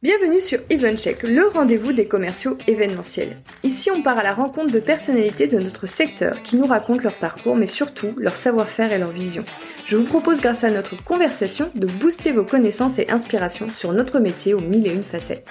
[0.00, 3.36] Bienvenue sur EventCheck, le rendez-vous des commerciaux événementiels.
[3.64, 7.14] Ici, on part à la rencontre de personnalités de notre secteur qui nous racontent leur
[7.14, 9.44] parcours, mais surtout leur savoir-faire et leur vision.
[9.86, 14.20] Je vous propose, grâce à notre conversation, de booster vos connaissances et inspirations sur notre
[14.20, 15.50] métier aux mille et une facettes.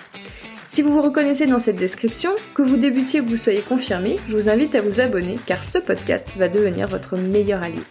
[0.70, 4.18] Si vous vous reconnaissez dans cette description, que vous débutiez ou que vous soyez confirmé,
[4.30, 7.82] je vous invite à vous abonner car ce podcast va devenir votre meilleur allié.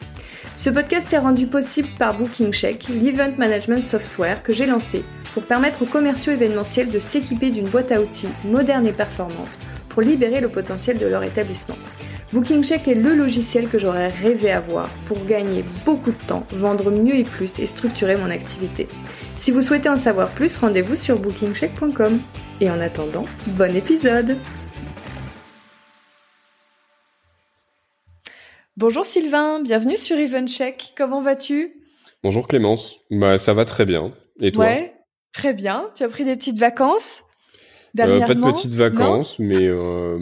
[0.57, 5.05] Ce podcast est rendu possible par BookingCheck, l'event management software que j'ai lancé
[5.37, 9.59] pour permettre aux commerciaux événementiels de s'équiper d'une boîte à outils moderne et performante
[9.91, 11.77] pour libérer le potentiel de leur établissement.
[12.33, 17.17] BookingCheck est le logiciel que j'aurais rêvé avoir pour gagner beaucoup de temps, vendre mieux
[17.17, 18.89] et plus et structurer mon activité.
[19.37, 22.19] Si vous souhaitez en savoir plus, rendez-vous sur bookingcheck.com.
[22.63, 24.39] Et en attendant, bon épisode
[28.79, 30.95] Bonjour Sylvain, bienvenue sur EventCheck.
[30.97, 31.75] Comment vas-tu?
[32.23, 34.15] Bonjour Clémence, bah, ça va très bien.
[34.41, 34.65] Et toi?
[34.65, 34.96] Ouais,
[35.37, 35.91] Très bien.
[35.97, 37.25] Tu as pris des petites vacances
[38.01, 40.19] euh, Pas de petites vacances, mais euh,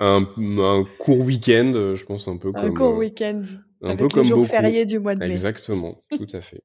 [0.00, 2.64] un, un, court week-end, euh, je pense un peu comme.
[2.64, 3.42] Un court week-end.
[3.82, 5.30] Un peu comme les jours fériés du mois de mai.
[5.30, 6.62] Exactement, tout à fait.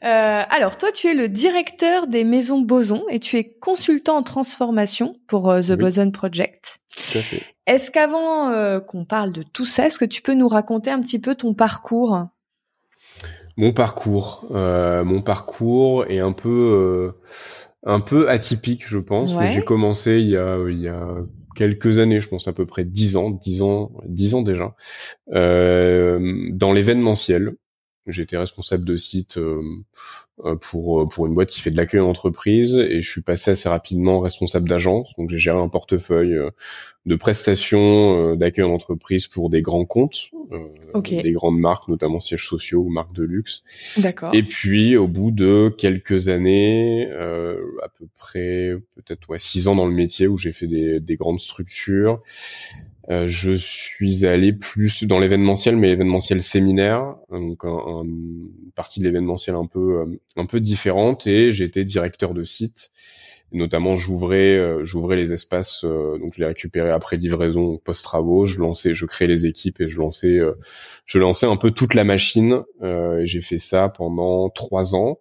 [0.00, 5.16] alors, toi, tu es le directeur des maisons Boson et tu es consultant en transformation
[5.26, 6.78] pour The Boson Project.
[6.94, 7.42] Tout à fait.
[7.66, 11.18] Est-ce qu'avant qu'on parle de tout ça, est-ce que tu peux nous raconter un petit
[11.18, 12.28] peu ton parcours?
[13.56, 17.12] Mon parcours, euh, mon parcours est un peu, euh,
[17.84, 19.36] un peu atypique, je pense.
[19.48, 21.16] J'ai commencé il y a, il y a
[21.54, 24.74] quelques années, je pense à peu près dix ans, dix ans, dix ans déjà,
[25.32, 27.54] euh, dans l'événementiel.
[28.06, 29.38] J'étais responsable de site
[30.60, 33.68] pour pour une boîte qui fait de l'accueil en entreprise et je suis passé assez
[33.68, 35.12] rapidement responsable d'agence.
[35.16, 36.50] Donc j'ai géré un portefeuille euh,
[37.06, 40.30] de prestations d'accueil en entreprise pour des grands comptes,
[40.94, 43.64] des grandes marques, notamment sièges sociaux ou marques de luxe.
[43.98, 44.32] D'accord.
[44.34, 49.86] Et puis au bout de quelques années, à peu près peut-être ouais, six ans dans
[49.86, 52.22] le métier où j'ai fait des, des grandes structures.
[53.10, 59.56] Euh, je suis allé plus dans l'événementiel, mais l'événementiel séminaire, donc une partie de l'événementiel
[59.56, 62.92] un peu euh, un peu différente, et j'étais directeur de site.
[63.52, 68.44] notamment, j'ouvrais euh, j'ouvrais les espaces, donc je les récupérais après livraison, post travaux.
[68.46, 70.40] Je lançais, je créais les équipes et je lançais
[71.06, 72.62] je lançais un peu toute la machine.
[73.24, 75.18] J'ai fait ça pendant trois ans.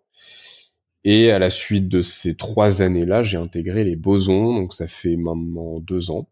[1.04, 5.16] Et à la suite de ces trois années-là, j'ai intégré les bosons, donc ça fait
[5.16, 6.30] maintenant deux ans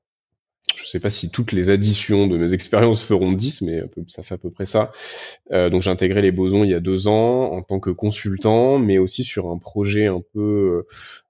[0.75, 4.35] je sais pas si toutes les additions de mes expériences feront 10, mais ça fait
[4.35, 4.91] à peu près ça.
[5.51, 8.79] Euh, donc j'ai intégré les bosons il y a deux ans en tant que consultant,
[8.79, 10.85] mais aussi sur un projet un peu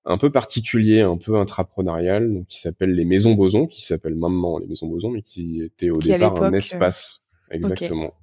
[0.05, 4.59] un peu particulier, un peu intrapreneurial, donc qui s'appelle les Maisons Bosons, qui s'appelle maintenant
[4.59, 8.13] les Maisons Bosons, mais qui était au départ un euh, espace, exactement,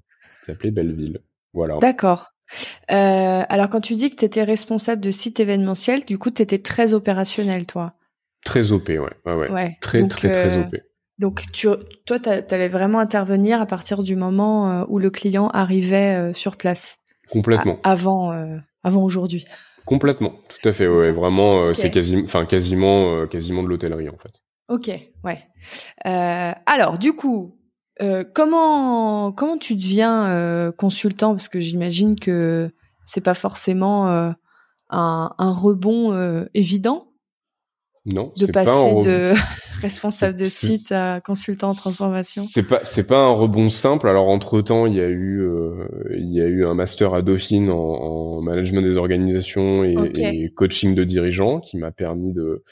[0.40, 1.20] qui s'appelait Belleville.
[1.52, 1.78] Voilà.
[1.78, 2.32] D'accord.
[2.92, 6.42] Euh, alors quand tu dis que tu étais responsable de site événementiel, du coup tu
[6.42, 7.94] étais très opérationnel, toi.
[8.44, 9.00] Très OP, ouais.
[9.24, 9.76] ouais, ouais.
[9.80, 10.76] Très, très, très OP.
[11.18, 11.68] Donc, tu,
[12.04, 16.32] toi, tu allais vraiment intervenir à partir du moment euh, où le client arrivait euh,
[16.32, 16.98] sur place.
[17.30, 17.78] Complètement.
[17.82, 19.46] avant, euh, avant aujourd'hui.
[19.84, 20.86] Complètement, tout à fait.
[20.86, 24.32] Ouais, vraiment, c'est quasiment, enfin quasiment, quasiment de l'hôtellerie en fait.
[24.68, 24.90] Ok,
[25.24, 25.44] ouais.
[26.04, 27.56] alors, du coup,
[28.34, 31.32] comment comment tu deviens consultant?
[31.32, 32.70] Parce que j'imagine que
[33.04, 34.34] c'est pas forcément un,
[34.90, 37.12] un rebond évident.
[38.06, 39.34] Non, de passer de
[39.86, 42.44] responsable de site à consultant en transformation.
[42.50, 44.08] C'est pas c'est pas un rebond simple.
[44.08, 47.22] Alors entre temps, il y a eu euh, il y a eu un master à
[47.22, 52.64] Dauphine en, en management des organisations et, et, coaching de dirigeants qui m'a permis de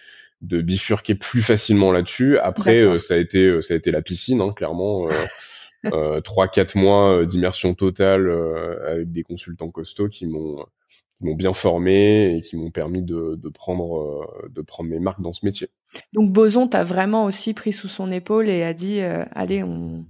[0.42, 2.36] de bifurquer plus facilement là-dessus.
[2.38, 5.08] Après, euh, ça a été euh, ça a été la piscine, hein, clairement.
[6.24, 8.32] Trois quatre mois d'immersion totale
[8.88, 10.64] avec des consultants costauds qui m'ont
[11.16, 14.98] qui m'ont bien formé et qui m'ont permis de, de, prendre euh, de prendre mes
[14.98, 15.68] marques dans ce métier.
[16.12, 20.04] Donc Boson t'a vraiment aussi pris sous son épaule et a dit euh, allez on,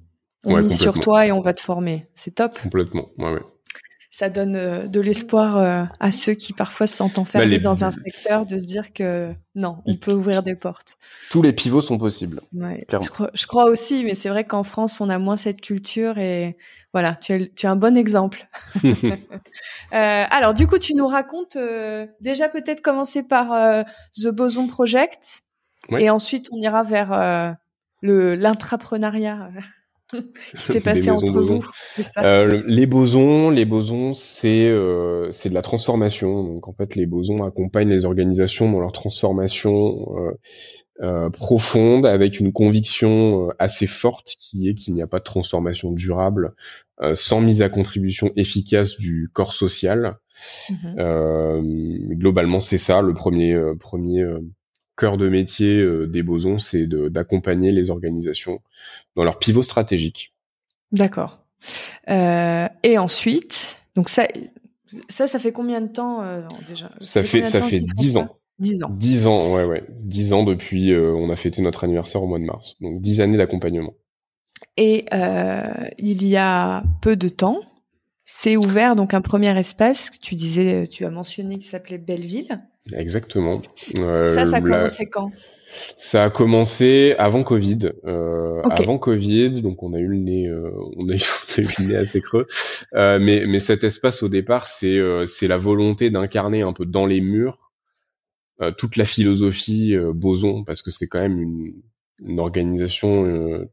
[0.44, 2.06] on mise sur toi et on va te former.
[2.14, 2.58] C'est top.
[2.58, 3.08] Complètement.
[3.18, 3.42] Ouais, ouais
[4.16, 7.84] ça donne euh, de l'espoir euh, à ceux qui parfois se sentent enfermés bah, dans
[7.84, 10.98] un secteur de se dire que non, on peut ouvrir des portes.
[11.32, 12.40] Tous les pivots sont possibles.
[12.52, 15.60] Ouais, je, crois, je, crois, aussi, mais c'est vrai qu'en France, on a moins cette
[15.60, 16.56] culture et
[16.92, 18.46] voilà, tu es, tu es un bon exemple.
[18.84, 19.16] euh,
[19.90, 23.84] alors, du coup, tu nous racontes euh, déjà peut-être commencer par
[24.14, 25.40] The Boson Project
[25.98, 27.56] et ensuite on ira vers
[28.00, 29.50] le l'intrapreneuriat
[30.56, 31.64] qui s'est passé entre vous
[32.18, 36.44] euh, Les bosons, les bosons, c'est euh, c'est de la transformation.
[36.44, 40.32] Donc en fait, les bosons accompagnent les organisations dans leur transformation euh,
[41.02, 45.24] euh profonde, avec une conviction euh, assez forte qui est qu'il n'y a pas de
[45.24, 46.54] transformation durable
[47.12, 50.18] sans mise à contribution efficace du corps social.
[50.70, 52.14] Mhm.
[52.14, 54.24] globalement, c'est ça le premier premier
[54.96, 58.60] cœur de métier des bosons, c'est d'accompagner les organisations
[59.16, 60.34] dans leur pivot stratégique.
[60.92, 61.40] D'accord.
[62.08, 64.28] et ensuite, donc ça,
[65.08, 66.22] ça, ça fait combien de temps
[66.68, 68.38] déjà Ça fait ça fait dix ans.
[68.58, 68.90] 10 ans.
[68.90, 69.84] 10 ans, ouais, ouais.
[70.00, 72.76] 10 ans depuis, euh, on a fêté notre anniversaire au mois de mars.
[72.80, 73.94] Donc 10 années d'accompagnement.
[74.76, 77.60] Et euh, il y a peu de temps,
[78.24, 80.10] c'est ouvert donc un premier espace.
[80.20, 82.60] Tu disais, tu as mentionné qui s'appelait Belleville.
[82.92, 83.62] Exactement.
[83.98, 85.30] Euh, ça, ça a commencé quand?
[85.96, 87.90] Ça a commencé avant Covid.
[88.04, 91.18] Euh, Avant Covid, donc on a eu le nez, euh, on, a eu,
[91.58, 92.46] on, a eu, le nez assez creux.
[92.94, 96.86] Euh, mais, mais cet espace au départ, c'est euh, c'est la volonté d'incarner un peu
[96.86, 97.72] dans les murs
[98.60, 101.74] euh, toute la philosophie euh, Boson, parce que c'est quand même une,
[102.22, 103.68] une organisation euh,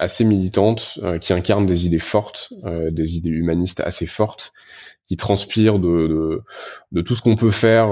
[0.00, 2.52] assez militante qui incarne des idées fortes,
[2.90, 4.52] des idées humanistes assez fortes,
[5.08, 6.42] qui transpirent de, de,
[6.92, 7.90] de tout ce qu'on peut faire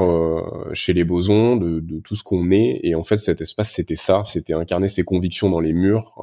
[0.73, 2.81] chez les bosons, de, de tout ce qu'on est.
[2.83, 6.15] Et en fait, cet espace, c'était ça, c'était incarner ses convictions dans les murs.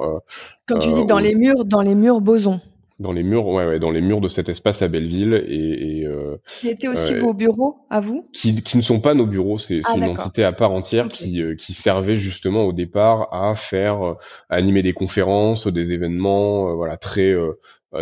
[0.67, 2.61] Quand tu dis dans les murs, dans les murs bosons
[2.99, 6.05] dans les murs, ouais, ouais, dans les murs de cet espace à Belleville et, et
[6.05, 8.27] euh, qui étaient aussi euh, vos bureaux à vous?
[8.33, 11.41] qui, qui ne sont pas nos bureaux, c'est ah, une entité à part entière qui
[11.41, 14.17] euh, qui servait justement au départ à faire euh,
[14.49, 17.35] à animer des conférences, des événements, voilà très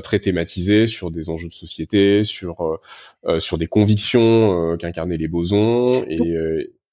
[0.03, 2.79] très thématisés sur des enjeux de société, sur
[3.39, 6.27] sur des convictions qu'incarnaient les bosons et donc,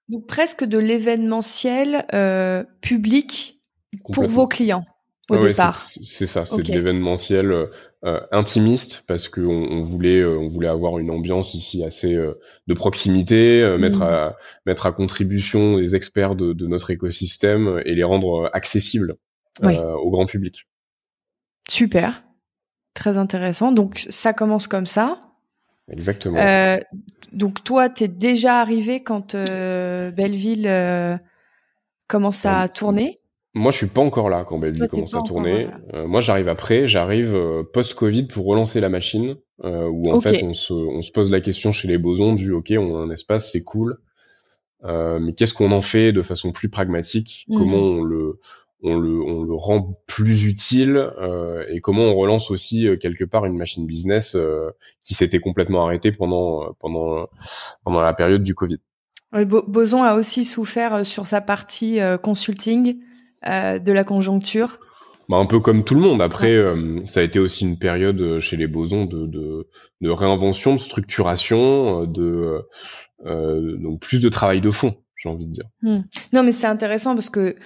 [0.09, 2.07] donc presque de l'événementiel
[2.81, 3.61] public
[4.13, 4.85] pour vos clients
[5.29, 5.77] au départ.
[5.77, 7.69] C'est ça, c'est de l'événementiel
[8.05, 12.39] euh, intimiste parce qu'on on voulait euh, on voulait avoir une ambiance ici assez euh,
[12.69, 14.03] de proximité, mettre mm.
[14.03, 14.37] à
[14.67, 19.15] mettre à contribution les experts de, de notre écosystème et les rendre accessibles
[19.65, 20.69] au grand public.
[21.69, 22.23] Super,
[22.95, 23.73] très intéressant.
[23.73, 25.19] Donc ça commence comme ça.
[25.91, 26.39] Exactement.
[27.33, 31.19] donc toi, t'es déjà arrivé quand Belleville
[32.07, 33.18] commence à tourner?
[33.55, 35.69] Moi, je suis pas encore là quand Belleville commence à tourner.
[35.95, 40.43] Euh, moi, j'arrive après, j'arrive euh, post-Covid pour relancer la machine, euh, où en fait,
[40.43, 43.11] on se, on se pose la question chez les bosons du OK, on a un
[43.11, 43.99] espace, c'est cool,
[44.85, 47.47] euh, mais qu'est-ce qu'on en fait de façon plus pragmatique?
[47.49, 47.59] Mmh.
[47.59, 48.39] Comment on le,
[48.83, 51.11] on le, on le rend plus utile
[51.69, 54.37] et comment on relance aussi quelque part une machine business
[55.03, 57.27] qui s'était complètement arrêtée pendant, pendant,
[57.83, 58.79] pendant la période du Covid.
[59.33, 63.01] Boson a aussi souffert sur sa partie consulting
[63.47, 64.81] euh, de la conjoncture
[65.29, 66.23] bah, un peu comme tout le monde.
[66.23, 69.69] Après, euh, ça a été aussi une période euh, chez les bosons de, de,
[70.01, 72.63] de réinvention, de structuration, de
[73.25, 75.67] donc plus de travail de fond, j'ai envie de dire.
[75.83, 76.01] Hmm.
[76.33, 77.57] Non, mais c'est intéressant parce que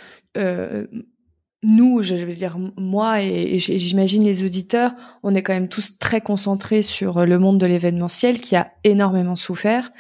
[1.62, 4.92] nous, je vais dire moi et, j'imagine les auditeurs,
[5.22, 9.36] on est quand même tous très concentrés sur le monde de l'événementiel qui a énormément
[9.36, 9.92] souffert.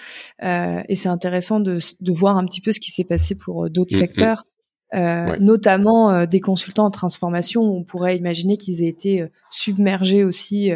[0.42, 3.94] et c'est intéressant de, de, voir un petit peu ce qui s'est passé pour d'autres
[3.94, 4.00] mm, mm.
[4.00, 4.44] secteurs.
[4.94, 7.62] Euh, notamment euh, des consultants en transformation.
[7.62, 10.70] On pourrait imaginer qu'ils aient été euh, submergés aussi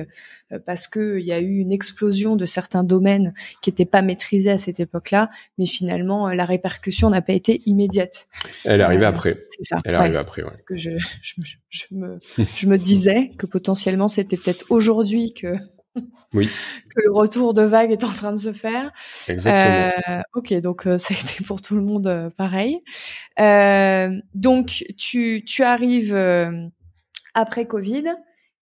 [0.65, 4.59] parce qu'il y a eu une explosion de certains domaines qui n'étaient pas maîtrisés à
[4.59, 5.29] cette époque-là,
[5.59, 8.29] mais finalement la répercussion n'a pas été immédiate.
[8.65, 9.37] Elle est arrivée après.
[9.51, 9.79] C'est ça.
[9.85, 10.43] Elle est arrivée après.
[10.43, 10.51] Ouais.
[10.51, 10.91] Parce que je,
[11.21, 11.35] je,
[11.69, 12.21] je, me,
[12.57, 15.57] je me disais que potentiellement c'était peut-être aujourd'hui que
[16.35, 16.49] oui.
[16.95, 18.93] que le retour de vague est en train de se faire.
[19.29, 20.17] Exactement.
[20.17, 22.81] Euh, ok, donc euh, ça a été pour tout le monde euh, pareil.
[23.39, 26.67] Euh, donc tu, tu arrives euh,
[27.35, 28.05] après Covid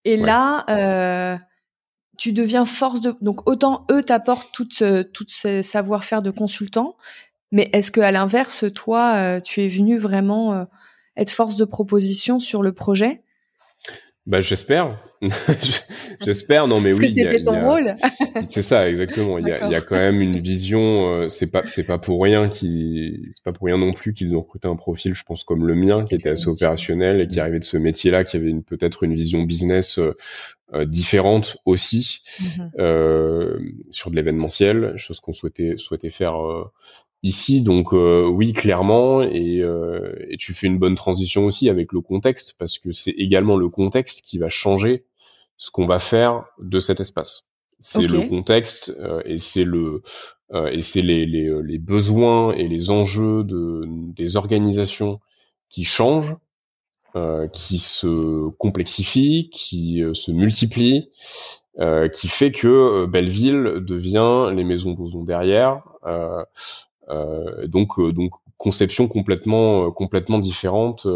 [0.04, 1.38] et là
[2.16, 6.96] tu deviens force de donc autant eux t'apportent toute toute ce savoir-faire de consultant,
[7.50, 10.66] mais est-ce que à l'inverse toi tu es venu vraiment
[11.16, 13.24] être force de proposition sur le projet?
[14.26, 14.98] Bah j'espère.
[16.24, 16.66] j'espère.
[16.66, 17.06] Non mais Parce oui.
[17.06, 17.94] que c'était ton rôle.
[18.48, 19.38] c'est ça exactement.
[19.38, 21.14] Il y, a, il y a, quand même une vision.
[21.14, 24.34] Euh, c'est pas c'est pas pour rien qui c'est pas pour rien non plus qu'ils
[24.34, 27.38] ont recruté un profil, je pense comme le mien, qui était assez opérationnel et qui
[27.38, 30.16] arrivait de ce métier-là, qui avait une peut-être une vision business euh,
[30.72, 32.70] euh différente aussi mm-hmm.
[32.78, 33.58] euh,
[33.90, 36.36] sur de l'événementiel, chose qu'on souhaitait souhaitait faire
[37.24, 37.62] ici.
[37.62, 42.00] Donc euh, oui, clairement, et, euh, et, tu fais une bonne transition aussi avec le
[42.00, 45.04] contexte, parce que c'est également le contexte qui va changer
[45.56, 47.48] ce qu'on va faire de cet espace.
[47.80, 50.02] C'est le contexte euh, et c'est le
[50.70, 55.18] et c'est les, les, les, besoins et les enjeux de, des organisations
[55.68, 56.36] qui changent,
[57.52, 61.10] qui se complexifient, qui se multiplient,
[62.12, 65.82] qui fait que Belleville devient les maisons d'ozon derrière.
[66.06, 66.44] Euh,
[67.66, 71.06] donc, euh, donc conception complètement, euh, complètement différente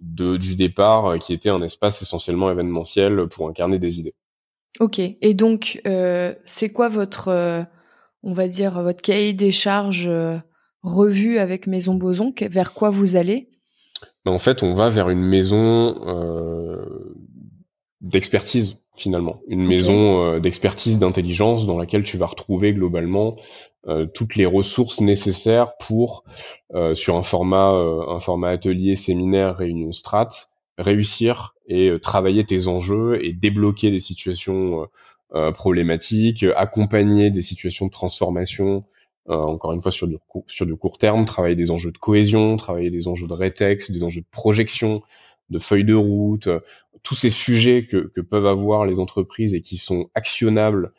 [0.00, 4.14] de, du départ, qui était un espace essentiellement événementiel pour incarner des idées.
[4.78, 4.98] Ok.
[4.98, 5.80] Et donc,
[6.44, 7.66] c'est quoi votre
[8.22, 10.10] on va dire, votre cahier des charges
[10.82, 12.34] revu avec Maison Boson?
[12.40, 13.50] Vers quoi vous allez?
[14.24, 15.96] Ben, En fait, on va vers une maison
[18.00, 23.36] d'expertise finalement, une maison d'expertise d'intelligence dans laquelle tu vas retrouver globalement
[24.14, 26.24] toutes les ressources nécessaires pour
[26.92, 30.28] sur un format un format atelier, séminaire, réunion strat,
[30.76, 34.86] réussir et travailler tes enjeux et débloquer des situations
[35.32, 38.82] euh, problématiques, accompagner des situations de transformation,
[39.28, 40.16] euh, encore une fois sur du,
[40.48, 44.02] sur du court terme, travailler des enjeux de cohésion, travailler des enjeux de rétex, des
[44.02, 45.02] enjeux de projection,
[45.50, 46.60] de feuilles de route, euh,
[47.02, 50.92] tous ces sujets que, que, peuvent avoir les entreprises et qui sont actionnables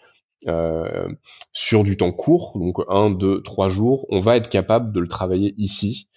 [0.47, 1.07] euh,
[1.53, 5.07] sur du temps court, donc un, deux, trois jours, on va être capable de le
[5.07, 6.07] travailler ici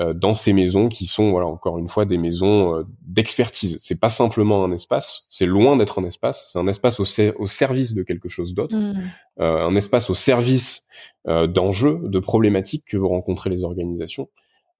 [0.00, 3.76] euh, dans ces maisons qui sont voilà encore une fois des maisons euh, d'expertise.
[3.78, 7.04] C'est pas simplement un espace, c'est loin d'être un espace, c'est un espace au,
[7.38, 8.94] au, service de quelque chose d'autre, mmh.
[9.40, 10.86] euh, un espace au service
[11.26, 14.30] d'enjeux, de problématiques que vont rencontrer les organisations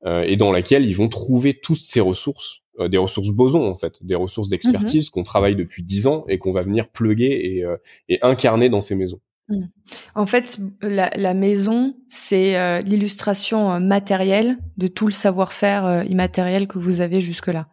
[0.05, 4.17] et dans laquelle ils vont trouver toutes ces ressources, des ressources boson en fait, des
[4.17, 5.11] ressources d'expertise mmh.
[5.11, 7.65] qu'on travaille depuis dix ans et qu'on va venir pluguer et,
[8.09, 9.21] et incarner dans ces maisons.
[9.49, 9.65] Mmh.
[10.15, 16.69] En fait, la, maison, c'est euh, l'illustration euh, matérielle de tout le savoir-faire euh, immatériel
[16.69, 17.69] que vous avez jusque-là.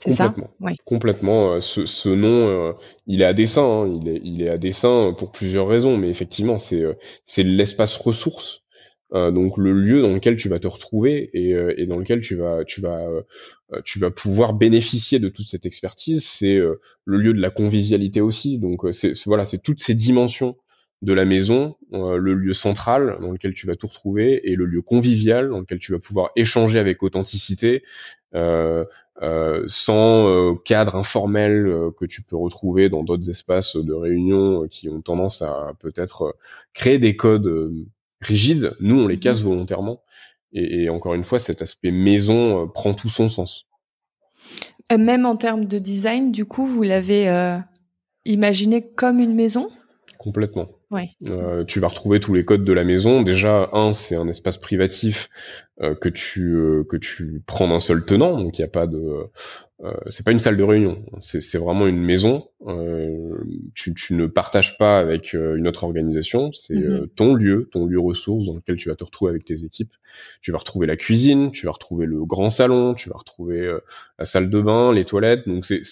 [0.00, 0.34] C'est ça?
[0.60, 0.72] Oui.
[0.84, 1.60] Complètement.
[1.60, 2.74] Ce, ce nom,
[3.06, 3.62] il est à dessein.
[3.62, 4.00] Hein.
[4.02, 6.82] Il, est, il est à dessein pour plusieurs raisons, mais effectivement, c'est
[7.24, 8.61] c'est l'espace ressource.
[9.12, 12.64] Donc le lieu dans lequel tu vas te retrouver et, et dans lequel tu vas
[12.64, 13.06] tu vas
[13.84, 16.24] tu vas pouvoir bénéficier de toute cette expertise.
[16.24, 18.58] C'est le lieu de la convivialité aussi.
[18.58, 20.56] Donc c'est voilà, c'est toutes ces dimensions
[21.02, 24.64] de la maison, euh, le lieu central dans lequel tu vas tout retrouver et le
[24.64, 27.82] lieu convivial dans lequel tu vas pouvoir échanger avec authenticité,
[28.34, 28.84] euh,
[29.20, 35.02] euh, sans cadre informel que tu peux retrouver dans d'autres espaces de réunion qui ont
[35.02, 36.36] tendance à peut-être
[36.72, 37.72] créer des codes
[38.22, 38.74] rigides.
[38.80, 39.50] Nous, on les casse mhm.
[39.50, 40.02] volontairement.
[40.52, 43.66] Et, et, encore une fois, cet aspect maison prend tout son sens.
[44.90, 47.26] Même en termes de design, du coup, vous l'avez
[48.26, 49.70] imaginé comme une maison?
[50.18, 50.68] Complètement.
[51.26, 53.22] Euh, tu vas retrouver tous les codes de la maison.
[53.22, 55.28] Déjà, un, c'est un espace privatif
[55.80, 58.86] euh, que tu euh, que tu prends d'un seul tenant, donc il n'y a pas
[58.86, 59.26] de,
[60.08, 61.04] c'est pas une salle de réunion.
[61.18, 62.48] C'est vraiment une maison.
[63.74, 66.52] Tu, tu, ne partages pas avec une autre organisation.
[66.52, 67.08] C'est mm-hmm.
[67.16, 69.92] ton lieu, ton lieu ressource dans lequel tu vas te retrouver avec tes équipes.
[70.40, 73.76] Tu vas retrouver la cuisine, tu vas retrouver le grand salon, tu vas retrouver
[74.20, 75.48] la salle de bain, les toilettes.
[75.48, 75.82] Donc c'est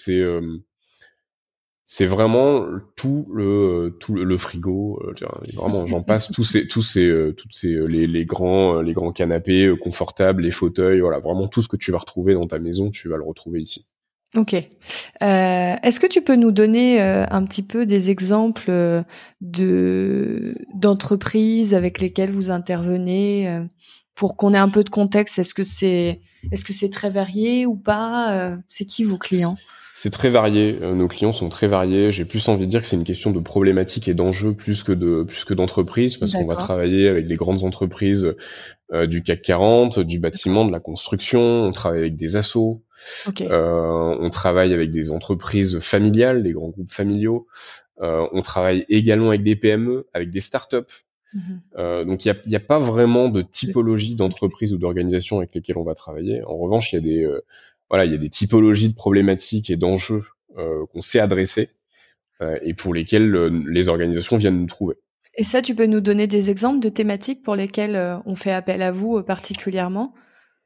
[1.93, 9.13] c'est vraiment tout le frigo euh, vraiment j'en passe tous ces euh, euh, les, grands
[9.13, 11.19] canapés confortables les fauteuils voilà.
[11.19, 13.89] Vraiment tout ce que tu vas retrouver dans ta maison tu vas le retrouver ici.
[14.37, 14.55] Ok.
[14.55, 19.03] Euh, Est-ce que tu peux nous donner un petit peu des exemples
[19.41, 23.63] de d'entreprises avec lesquelles vous intervenez
[24.15, 25.53] pour qu'on ait un peu de contexte?
[25.53, 26.21] Que c'est
[26.53, 28.57] est-ce que c'est très varié ou pas?
[28.69, 29.57] C'est qui vos clients?
[29.95, 30.79] C'est très varié.
[30.83, 32.11] Euh, nos clients sont très variés.
[32.11, 34.93] J'ai plus envie de dire que c'est une question de problématique et d'enjeux plus que
[34.93, 38.35] de plus que d'entreprise, parce qu'on va travailler avec des grandes entreprises
[38.93, 41.41] euh, du CAC 40, du bâtiment, de la construction.
[41.41, 42.83] On travaille avec des assos.
[43.41, 47.47] Euh, on travaille avec des entreprises familiales, des grands groupes familiaux.
[48.01, 50.79] Euh, on travaille également avec des PME, avec des startups.
[51.33, 51.59] Mm
[52.07, 55.85] donc il n'y a, a, pas vraiment de typologie d'entreprise ou d'organisation avec lesquelles on
[55.85, 56.43] va travailler.
[56.43, 57.41] En revanche, il y a des
[57.91, 60.23] voilà, il y a des typologies de problématiques et d'enjeux
[60.57, 61.69] euh, qu'on sait adresser
[62.41, 64.95] euh, et pour lesquels euh, les organisations viennent nous trouver.
[65.35, 68.83] Et ça, tu peux nous donner des exemples de thématiques pour lesquelles on fait appel
[68.83, 70.15] à vous particulièrement?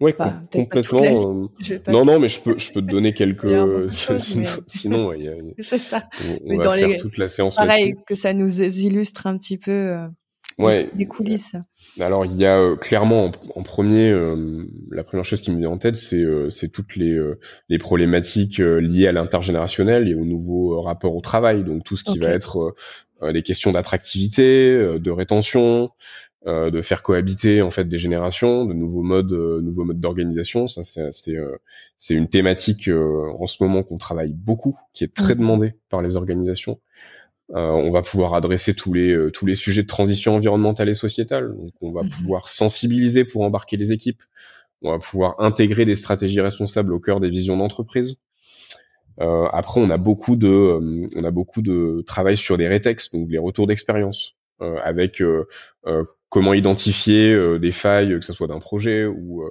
[0.00, 0.12] Oui,
[0.52, 1.48] complètement.
[1.88, 3.90] Non, non, mais je peux, je peux te donner quelques.
[3.90, 5.12] sinon,
[5.60, 6.08] c'est ça.
[6.44, 7.56] On, va faire toute la séance.
[7.56, 9.96] Pareil, que ça nous illustre un petit peu
[10.58, 10.90] ouais.
[10.96, 11.56] les coulisses
[12.00, 15.70] Alors il y a euh, clairement en, premier, euh, la première chose qui me vient
[15.70, 17.18] en tête, c'est euh, toutes les
[17.68, 21.64] les problématiques liées à l'intergénérationnel et au nouveau rapport au travail.
[21.64, 22.74] Donc tout ce qui va être
[23.22, 25.90] les questions d'attractivité, de rétention,
[26.46, 30.66] de faire cohabiter en fait des générations, de nouveaux modes, nouveaux modes d'organisation.
[30.66, 31.38] Ça c'est c'est
[31.98, 35.38] c'est une thématique en ce moment qu'on travaille beaucoup, qui est très mmh.
[35.38, 36.80] demandée par les organisations.
[37.50, 40.94] Euh, on va pouvoir adresser tous les euh, tous les sujets de transition environnementale et
[40.94, 41.54] sociétale.
[41.54, 42.10] Donc, on va mhm.
[42.10, 44.22] pouvoir sensibiliser pour embarquer les équipes.
[44.82, 48.20] On va pouvoir intégrer des stratégies responsables au cœur des visions d'entreprise.
[49.20, 53.28] Euh, après, on a beaucoup de on a beaucoup de travail sur des rétextes, donc
[53.30, 55.22] les retours d'expérience, avec
[56.30, 59.44] comment identifier des failles, que ce soit d'un projet ou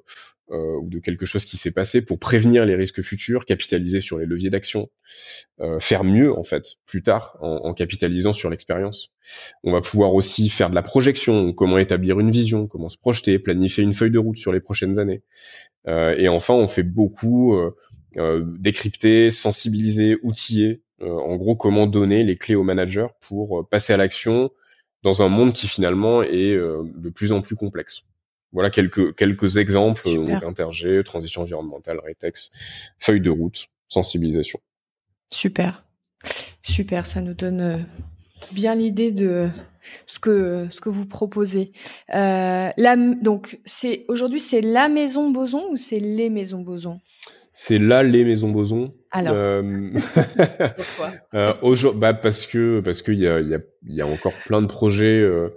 [0.52, 4.18] euh, ou de quelque chose qui s'est passé pour prévenir les risques futurs, capitaliser sur
[4.18, 4.90] les leviers d'action,
[5.62, 9.14] euh, faire mieux en fait plus tard en, en capitalisant sur l'expérience.
[9.64, 13.40] On va pouvoir aussi faire de la projection, comment établir une vision, comment se projeter,
[13.40, 15.24] planifier une feuille de route sur les prochaines années.
[15.88, 17.72] Euh, et enfin, on fait beaucoup euh,
[18.18, 20.82] euh décrypter, sensibiliser, outiller.
[21.00, 24.52] en gros, comment donner les clés aux managers pour passer à l'action
[25.04, 28.08] dans un monde qui finalement est de plus en plus complexe.
[28.54, 32.52] Voilà quelques quelques exemples donc Interg, transition environnementale, Retex,
[33.00, 34.60] feuille de route, sensibilisation.
[35.32, 35.84] Super,
[36.62, 37.78] super, ça nous donne euh,
[38.52, 39.50] bien l'idée de
[40.06, 41.72] ce que ce que vous proposez.
[42.14, 47.00] Euh, la, donc c'est aujourd'hui c'est la maison Boson ou c'est les maisons Boson?
[47.54, 48.94] C'est là les maisons Boson.
[49.12, 49.34] Alors.
[49.36, 49.62] Euh,
[50.76, 51.14] Pourquoi?
[51.36, 54.68] Euh, bah parce que parce qu'il y a, y, a, y a encore plein de
[54.68, 55.50] projets euh,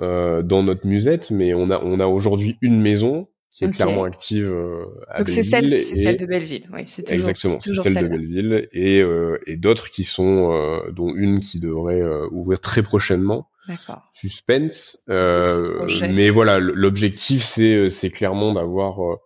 [0.00, 4.04] euh, dans notre musette, mais on a on a aujourd'hui une maison qui est clairement
[4.04, 7.74] active euh, à Donc c'est celle, c'est celle de Belleville, oui, c'est toujours, exactement, c'est
[7.74, 12.82] celle, de Belleville et euh, et d'autres qui sont dont une qui devrait ouvrir très
[12.82, 13.48] prochainement.
[13.68, 14.02] D'accord.
[14.14, 19.16] Suspense, mais voilà, l'objectif c'est c'est clairement d'avoir euh,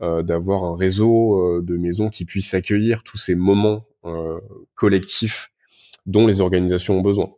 [0.00, 4.40] d'avoir un réseau euh, de maisons qui puisse accueillir tous ces moments euh,
[4.74, 5.52] collectifs
[6.06, 7.28] dont les organisations ont besoin.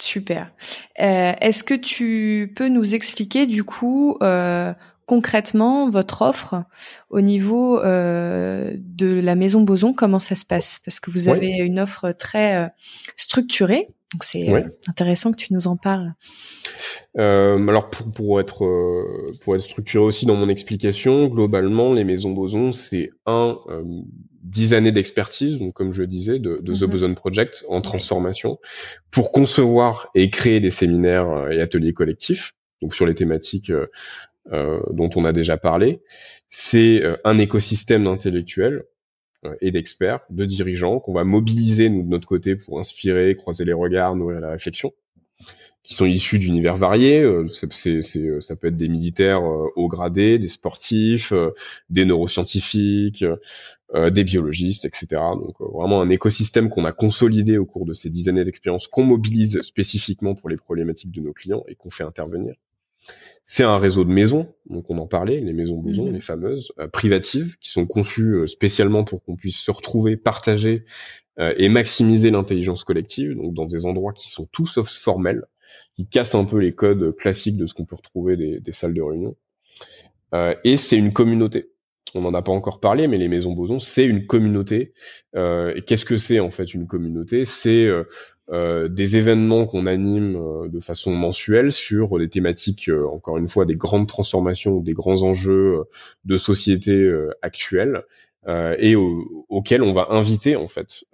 [0.00, 0.52] Super.
[0.96, 4.16] Est-ce que tu peux nous expliquer du coup
[5.06, 6.62] concrètement votre offre
[7.10, 8.76] au niveau de
[9.20, 10.78] la maison Boson Comment ça se passe?
[10.84, 12.72] Parce que vous avez une offre très
[13.16, 16.14] structurée donc c'est euh, intéressant que tu nous en parles.
[17.18, 22.04] Euh, alors pour, pour être euh, pour être structuré aussi dans mon explication, globalement les
[22.04, 23.82] maisons Boson c'est un euh,
[24.42, 26.90] dix années d'expertise, donc comme je le disais, de, de The mhm.
[26.90, 28.58] Boson Project en transformation,
[29.10, 35.10] pour concevoir et créer des séminaires et ateliers collectifs, donc sur les thématiques euh, dont
[35.16, 36.00] on a déjà parlé.
[36.48, 38.97] C'est un écosystème d'intellectuels euh,
[39.60, 43.72] et d'experts, de dirigeants qu'on va mobiliser nous de notre côté pour inspirer, croiser les
[43.72, 44.92] regards, nourrir la réflexion,
[45.84, 47.22] qui sont issus d'univers variés.
[47.22, 51.32] Euh, c'est, c'est, ça peut être des militaires euh, haut gradés, des sportifs,
[51.88, 53.24] des neuroscientifiques,
[53.94, 55.22] des biologistes, etc.
[55.34, 59.04] Donc vraiment un écosystème qu'on a consolidé au cours de ces dix années d'expérience, qu'on
[59.04, 62.54] mobilise spécifiquement pour les problématiques de nos clients et qu'on fait intervenir.
[63.50, 66.12] C'est un réseau de maisons, donc on en parlait, les maisons Boson, mhm.
[66.12, 70.84] les fameuses, euh, privatives, qui sont conçues euh, spécialement pour qu'on puisse se retrouver, partager
[71.38, 75.46] euh, et maximiser l'intelligence collective, donc dans des endroits qui sont tout sauf formels,
[75.96, 78.92] qui cassent un peu les codes classiques de ce qu'on peut retrouver des, des, salles
[78.92, 79.34] de réunion.
[80.62, 81.70] et c'est une communauté.
[82.14, 84.92] On n'en a pas encore parlé, mais les maisons Boson, c'est une communauté.
[85.34, 87.44] et qu'est-ce que c'est en fait une communauté?
[87.44, 87.88] C'est
[88.50, 93.46] euh, des événements qu'on anime euh, de façon mensuelle sur des thématiques, euh, encore une
[93.46, 95.84] fois, des grandes transformations des grands enjeux
[96.24, 97.10] de société
[97.42, 98.02] actuels
[98.78, 101.04] et auxquels on va inviter en fait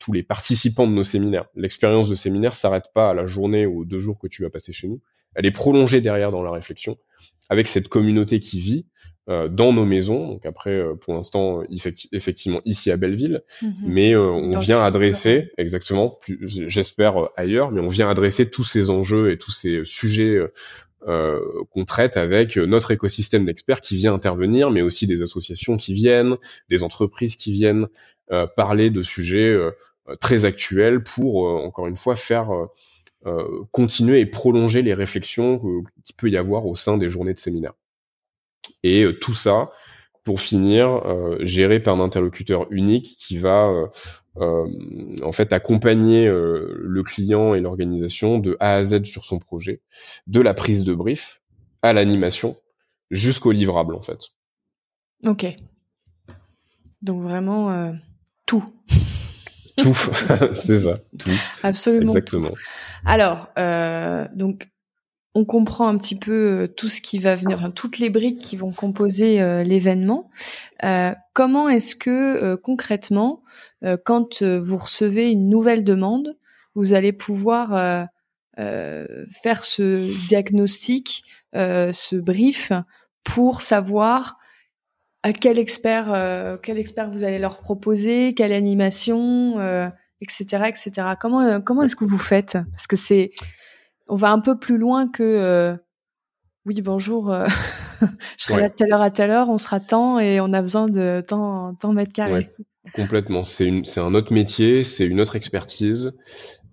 [0.00, 1.44] tous les participants de nos séminaires.
[1.54, 4.50] L'expérience de séminaire s'arrête pas à la journée ou aux deux jours que tu vas
[4.50, 5.00] passer chez nous.
[5.34, 6.98] Elle est prolongée derrière dans la réflexion
[7.48, 10.26] avec cette communauté qui vit euh, dans nos maisons.
[10.26, 11.62] Donc après, euh, pour l'instant,
[12.12, 13.74] effectivement ici à Belleville, mhm.
[13.86, 19.30] mais euh, on vient adresser exactement, j'espère ailleurs, mais on vient adresser tous ces enjeux
[19.30, 20.40] et tous ces sujets
[21.04, 26.36] qu'on traite avec notre écosystème d'experts qui vient intervenir, mais aussi des associations qui viennent,
[26.68, 27.88] des entreprises qui viennent
[28.56, 29.56] parler de sujets
[30.20, 32.50] très actuels pour encore une fois faire
[33.72, 35.58] continuer et prolonger les réflexions
[36.04, 37.72] qu'il peut y avoir au sein des journées de séminaire.
[38.82, 39.70] Et euh, tout ça,
[40.24, 43.70] pour finir, euh, géré par un interlocuteur unique qui va
[44.36, 44.66] euh,
[45.22, 49.82] en fait accompagner le client et l'organisation de A à Z sur son projet,
[50.26, 51.42] de la prise de brief
[51.82, 52.56] à l'animation
[53.10, 54.20] jusqu'au livrable en fait.
[55.26, 55.46] Ok.
[57.02, 57.92] Donc vraiment
[58.46, 58.64] tout.
[59.76, 59.94] Tout,
[60.52, 60.98] c'est ça.
[61.18, 61.30] Tout.
[61.62, 62.12] Absolument.
[62.12, 62.52] Exactement.
[63.04, 63.48] Alors,
[64.34, 64.68] donc
[65.34, 68.56] on comprend un petit peu euh, tout ce qui va venir, toutes les briques qui
[68.56, 70.30] vont composer euh, l'événement.
[70.84, 73.42] Euh, comment est-ce que concrètement,
[74.04, 76.36] quand vous recevez une nouvelle demande,
[76.74, 78.08] vous allez pouvoir
[78.56, 82.72] faire ce diagnostic, ce brief
[83.24, 84.38] pour savoir
[85.22, 89.58] à quel expert, quel expert vous allez leur proposer, quelle animation,
[90.20, 90.92] etc., etc.
[91.18, 92.58] Comment comment est-ce que vous faites?
[92.72, 93.32] Parce que c'est
[94.08, 95.76] on va un peu plus loin que euh,
[96.64, 97.46] oui bonjour euh,
[98.38, 100.60] je serai là de telle heure à telle heure on sera tant et on a
[100.60, 102.50] besoin de tant tant mètres carrés.
[102.94, 103.44] Complètement.
[103.44, 106.12] C'est une c'est un autre métier c'est une autre expertise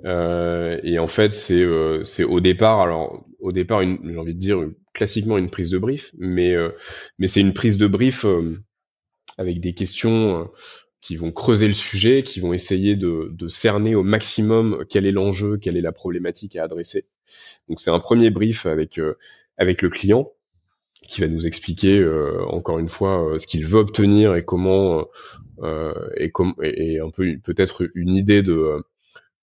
[0.05, 1.65] euh, et en fait c'est
[2.03, 4.59] c'est au départ alors au départ, j'ai envie de dire
[4.93, 6.55] classiquement une prise de brief, mais
[7.19, 8.25] mais c'est une prise de brief
[9.37, 10.49] avec des questions
[11.01, 15.11] qui vont creuser le sujet, qui vont essayer de, de cerner au maximum quel est
[15.11, 17.05] l'enjeu, quelle est la problématique à adresser.
[17.69, 18.99] Donc c'est un premier brief avec
[19.57, 20.31] avec le client
[21.07, 22.05] qui va nous expliquer
[22.47, 25.05] encore une fois ce qu'il veut obtenir et comment
[26.17, 26.31] et,
[26.63, 28.83] et un peu peut-être une idée de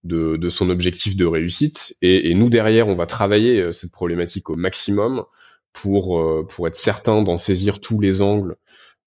[0.07, 1.97] de, son objectif de réussite.
[2.03, 5.25] Et, nous, derrière, on va travailler euh, cette problématique au maximum
[5.73, 8.57] pour, euh, pour être certain d'en saisir tous les angles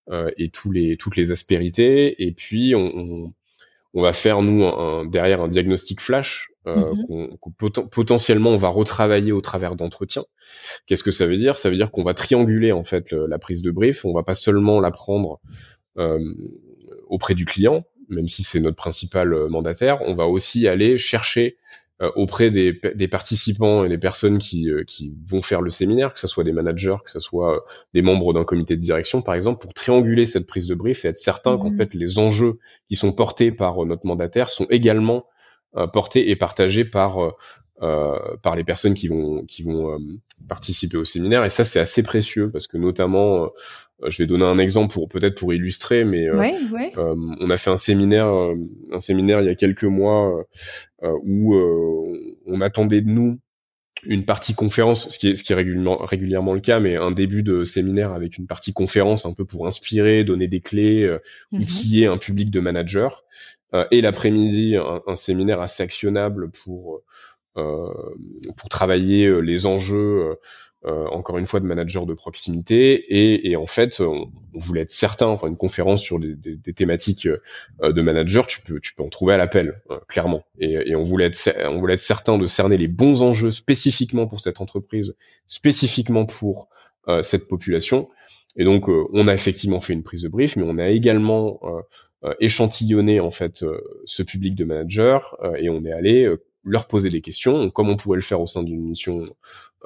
[0.10, 2.24] euh, et tous les, toutes les aspérités.
[2.24, 3.34] Et puis, on,
[3.94, 7.38] va faire, nous, un, derrière un diagnostic flash mm-hmm.
[7.40, 7.52] qu'on
[7.90, 10.26] potentiellement on va retravailler au travers d'entretiens.
[10.86, 11.58] Qu'est-ce que ça veut dire?
[11.58, 14.06] Ça veut dire qu'on va trianguler, en fait, la prise de brief.
[14.06, 15.40] On va pas seulement la prendre
[17.10, 21.58] auprès du client, même si c'est notre principal euh, mandataire, on va aussi aller chercher
[21.58, 21.69] euh,
[22.16, 22.74] auprès des,
[23.08, 26.54] participants et des personnes qui, euh, qui vont faire le séminaire, que ce soit des
[26.54, 30.48] managers, que ce soit des membres d'un comité de direction, par exemple, pour trianguler cette
[30.48, 31.78] prise de brief et être certain qu'en mmh.
[31.78, 35.26] fait les enjeux qui sont portés par notre mandataire sont également
[35.94, 37.34] portés et partagés par
[37.82, 40.00] euh, par les personnes qui vont qui vont euh,
[40.50, 43.48] participer au séminaire et ça c'est assez précieux parce que notamment euh,
[44.08, 48.28] je vais donner un exemple pour peut-être pour illustrer mais on a fait un séminaire
[48.28, 50.46] un séminaire il y a quelques mois
[51.02, 51.56] où
[52.46, 53.40] on attendait de nous
[54.06, 57.12] une partie conférence, ce qui est, ce qui est régulièrement, régulièrement le cas, mais un
[57.12, 61.06] début de séminaire avec une partie conférence un peu pour inspirer, donner des clés,
[61.52, 61.62] mhm.
[61.62, 63.10] outiller un public de managers,
[63.92, 67.04] et l'après-midi un, un, séminaire assez actionnable pour
[67.58, 68.16] euh,
[68.58, 70.38] pour travailler euh, les enjeux
[70.86, 72.94] euh, encore une fois de manager de proximité.
[72.94, 76.74] Et, et en fait on, voulait être certain enfin une conférence sur des, des, des
[76.74, 77.28] thématiques
[77.82, 80.44] de manager tu peux tu peux en trouver à l'appel clairement.
[80.58, 84.26] Et, et, on voulait être on voulait être certain de cerner les bons enjeux spécifiquement
[84.26, 86.70] pour cette entreprise spécifiquement pour
[87.24, 88.10] cette population.
[88.56, 91.60] Et donc on a effectivement fait une prise de brief mais on a également
[92.40, 93.66] échantillonné en fait
[94.06, 95.20] ce public de managers
[95.58, 96.28] et on est allé
[96.64, 99.24] leur poser des questions, comme on pourrait le faire au sein d'une mission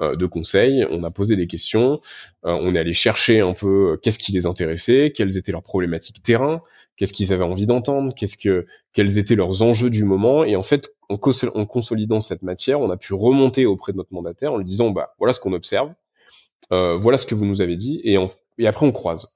[0.00, 0.84] euh, de conseil.
[0.90, 2.00] On a posé des questions,
[2.44, 5.62] euh, on est allé chercher un peu euh, qu'est-ce qui les intéressait, quelles étaient leurs
[5.62, 6.60] problématiques terrain,
[6.96, 10.44] qu'est-ce qu'ils avaient envie d'entendre, qu'est-ce que quels étaient leurs enjeux du moment.
[10.44, 14.52] Et en fait, en, consolidant cette matière, on a pu remonter auprès de notre mandataire
[14.52, 15.92] en lui disant bah voilà ce qu'on observe,
[16.70, 18.18] voilà ce que vous nous avez dit, et,
[18.58, 19.28] et après on croise.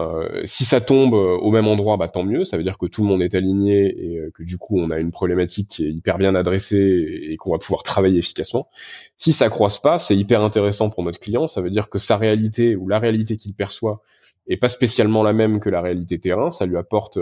[0.00, 2.44] Euh, si ça tombe euh, au même endroit, bah tant mieux.
[2.44, 4.90] Ça veut dire que tout le monde est aligné et euh, que du coup on
[4.90, 8.68] a une problématique qui est hyper bien adressée et qu'on va pouvoir travailler efficacement.
[9.18, 11.46] Si ça croise pas, c'est hyper intéressant pour notre client.
[11.46, 14.02] Ça veut dire que sa réalité ou la réalité qu'il perçoit
[14.48, 16.50] est pas spécialement la même que la réalité terrain.
[16.50, 17.18] Ça lui apporte,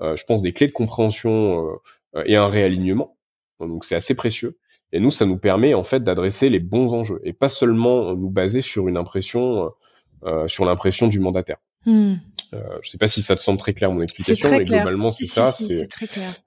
[0.00, 1.80] je pense, des clés de compréhension
[2.26, 3.16] et un réalignement.
[3.60, 4.58] Donc c'est assez précieux.
[4.92, 8.30] Et nous, ça nous permet en fait d'adresser les bons enjeux et pas seulement nous
[8.30, 9.72] baser sur une impression,
[10.46, 11.58] sur l'impression du mandataire.
[11.86, 12.14] Hmm.
[12.52, 15.26] Euh, je sais pas si ça te semble très clair mon explication, mais globalement c'est
[15.26, 15.52] ça.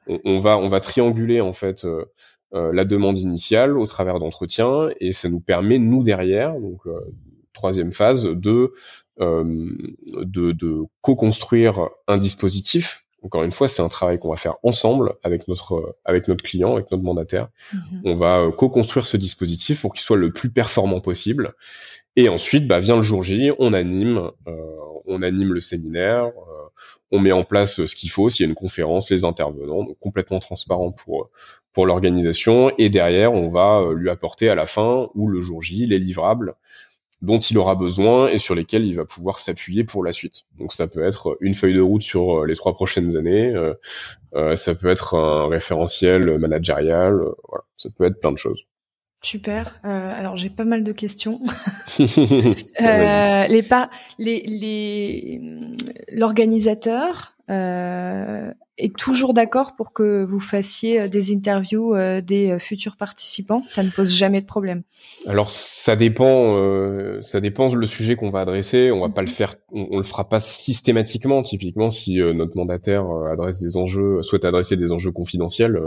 [0.07, 2.05] on, on, va on va trianguler en fait euh,
[2.53, 6.81] euh, la demande initiale au travers d'entretiens et ça nous permet nous derrière donc
[7.53, 8.73] troisième phase de
[9.19, 13.05] de, de co-construire un dispositif.
[13.21, 16.73] Encore une fois, c'est un travail qu'on va faire ensemble avec notre avec notre client,
[16.73, 17.47] avec notre mandataire.
[17.73, 18.01] Mhm.
[18.03, 21.53] On va co-construire ce dispositif pour qu'il soit le plus performant possible.
[22.15, 24.51] Et ensuite, bah, vient le jour J, on anime, euh,
[25.05, 26.69] on anime le séminaire, euh,
[27.11, 29.97] on met en place ce qu'il faut, s'il y a une conférence, les intervenants, donc
[29.99, 31.29] complètement transparent pour
[31.73, 32.71] pour l'organisation.
[32.77, 35.99] Et derrière, on va euh, lui apporter à la fin ou le jour J les
[35.99, 36.55] livrables
[37.21, 40.43] dont il aura besoin et sur lesquels il va pouvoir s'appuyer pour la suite.
[40.59, 43.53] Donc ça peut être une feuille de route sur les trois prochaines années,
[44.35, 47.13] euh, ça peut être un référentiel managérial,
[47.47, 48.65] voilà, ça peut être plein de choses.
[49.23, 49.79] Super.
[49.85, 51.39] Euh, alors j'ai pas mal de questions.
[51.99, 55.41] euh, les pas, les, les,
[56.11, 62.59] l'organisateur euh, est toujours d'accord pour que vous fassiez euh, des interviews euh, des euh,
[62.59, 63.63] futurs participants?
[63.67, 64.83] Ça ne pose jamais de problème.
[65.25, 68.91] Alors ça dépend, euh, ça dépend le sujet qu'on va adresser.
[68.91, 69.33] On va pas le mhm.
[69.33, 71.43] faire, on, on, le fera pas systématiquement.
[71.43, 75.79] Typiquement, si notre mandataire adresse des enjeux, souhaite adresser des enjeux confidentiels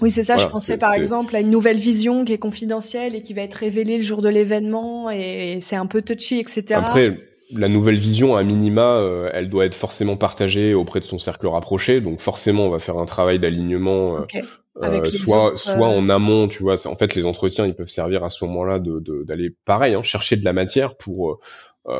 [0.00, 0.38] oui, c'est ça.
[0.38, 3.54] je pensais par exemple à une nouvelle vision qui est confidentielle et qui va être
[3.54, 6.74] révélée le jour de l'événement et c'est un peu touchy, etc.
[6.74, 7.18] Après,
[7.54, 11.46] la nouvelle vision, à minima, euh, elle doit être forcément partagée auprès de son cercle
[11.46, 12.00] rapproché.
[12.00, 14.42] Donc forcément, on va faire un travail d'alignement, euh,
[14.82, 16.74] euh soit soit en amont, tu vois.
[16.86, 20.02] En fait, les entretiens, ils peuvent servir à ce moment-là d'aller de, d'aller pareil, hein,
[20.02, 21.40] chercher de la matière pour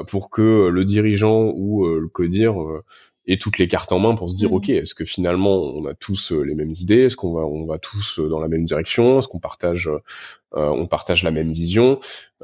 [0.07, 2.55] pour que le dirigeant ou le codir
[3.27, 4.55] ait toutes les cartes en main pour se dire, mmh.
[4.55, 7.79] ok, est-ce que finalement on a tous les mêmes idées, est-ce qu'on va, on va
[7.79, 9.89] tous dans la même direction, est-ce qu'on partage,
[10.53, 12.01] on partage la même vision?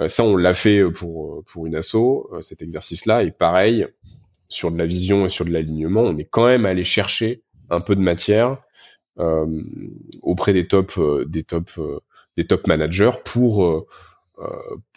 [0.06, 3.86] ça, on l'a fait pour pour une asso, cet exercice-là, et pareil
[4.48, 7.80] sur de la vision et sur de l'alignement, on est quand même allé chercher un
[7.80, 8.58] peu de matière
[9.18, 9.46] euh,
[10.22, 12.00] auprès des top euh, des top euh,
[12.36, 13.86] des top managers pour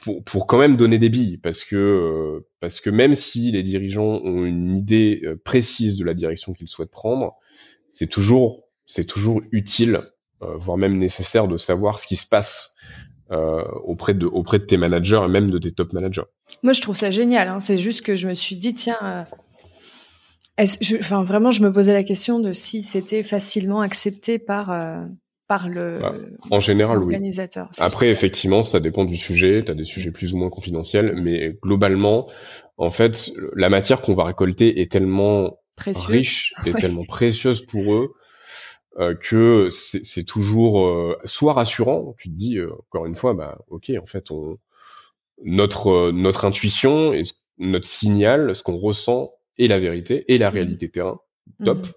[0.04, 4.22] pour, pour quand même donner des billes parce que parce que même si les dirigeants
[4.24, 7.36] ont une idée précise de la direction qu'ils souhaitent prendre,
[7.92, 10.02] c'est toujours c'est toujours utile,
[10.42, 12.76] voire même nécessaire de savoir ce qui se passe
[13.30, 16.30] auprès de auprès de tes managers et même de tes top managers.
[16.62, 17.48] Moi, je trouve ça génial.
[17.48, 17.60] Hein.
[17.62, 19.26] C'est juste que je me suis dit tiens,
[21.00, 25.06] enfin, vraiment, je me posais la question de si c'était facilement accepté par euh,
[25.52, 26.14] par le bah,
[26.50, 27.00] en général.
[27.00, 27.18] Oui.
[27.80, 29.62] Après, effectivement, ça dépend du sujet.
[29.66, 32.30] Tu as des sujets plus ou moins confidentiels, mais globalement,
[32.78, 38.14] en fait, la matière qu'on va récolter est tellement riche et tellement précieuse pour eux
[38.98, 42.16] euh, que c'est toujours euh, soit rassurant.
[42.18, 44.58] Tu te dis encore une fois, bah ok, en fait, on
[45.44, 47.24] notre notre intuition et
[47.58, 50.54] notre signal, ce qu'on ressent et la vérité et la mmh.
[50.54, 51.20] réalité terrain,
[51.66, 51.80] top.
[51.80, 51.92] Mmh.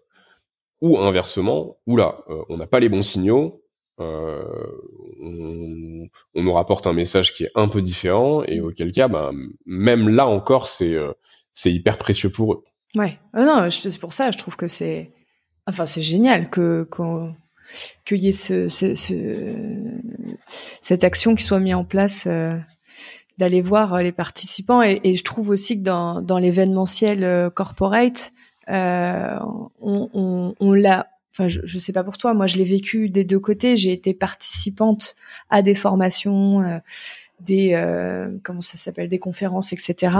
[0.85, 3.63] Ou inversement, ou là, euh, on n'a pas les bons signaux,
[4.01, 4.45] euh,
[5.19, 8.65] on, nous rapporte un message qui est un peu différent et mmh.
[8.65, 9.33] auquel cas, ben,
[9.65, 11.13] même là encore, c'est euh,
[11.55, 12.65] c'est hyper précieux pour eux.
[12.97, 15.11] Ouais, ah non, c'est pour ça, je trouve que c'est,
[15.67, 16.87] enfin, c'est génial que
[18.05, 18.95] qu'il y ait ce, ce,
[20.83, 22.29] cette action qui soit mise en place
[23.39, 28.35] d'aller voir les participants et, et, je trouve aussi que dans, dans l'événementiel corporate,
[28.69, 31.09] on, on, on l'a.
[31.33, 33.77] Enfin, je, je sais pas pour toi, moi je l'ai vécu des deux côtés.
[33.77, 35.17] J'ai été participante
[35.51, 36.79] à des formations, euh,
[37.41, 37.73] des
[38.43, 40.17] comment ça s'appelle, des conférences, etc.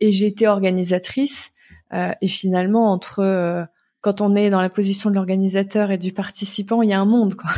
[0.00, 1.52] Et j'ai été organisatrice.
[1.92, 3.68] et finalement, entre
[4.08, 7.04] quand on est dans la position de l'organisateur et du participant, il y a un
[7.04, 7.50] monde, quoi.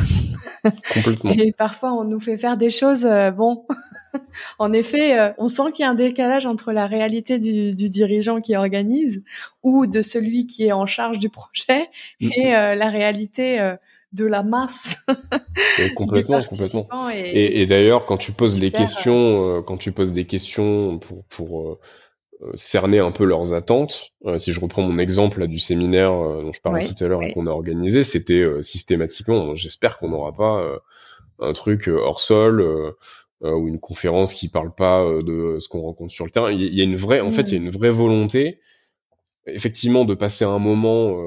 [0.93, 1.31] Complètement.
[1.31, 3.65] Et parfois, on nous fait faire des choses, euh, bon,
[4.59, 7.89] en effet, euh, on sent qu'il y a un décalage entre la réalité du, du,
[7.89, 9.23] dirigeant qui organise
[9.63, 11.87] ou de celui qui est en charge du projet
[12.19, 13.75] et euh, la réalité
[14.11, 14.97] de la masse.
[15.95, 16.87] complètement, complètement.
[17.13, 21.79] Et, et, d'ailleurs, quand tu poses des questions, quand tu poses des questions pour, pour
[22.55, 24.11] cerner un peu leurs attentes.
[24.25, 27.07] Euh, si je reprends mon exemple là, du séminaire euh, dont je parlais tout à
[27.07, 30.79] l'heure et qu'on a organisé, c'était systématiquement, j'espère qu'on n'aura pas
[31.39, 32.95] un truc hors sol
[33.41, 36.51] ou une conférence qui parle pas de ce qu'on rencontre sur le terrain.
[36.51, 37.65] Il y, a une vraie, en fait, il y a mm.
[37.65, 38.59] une vraie volonté,
[39.47, 41.17] effectivement, de passer un moment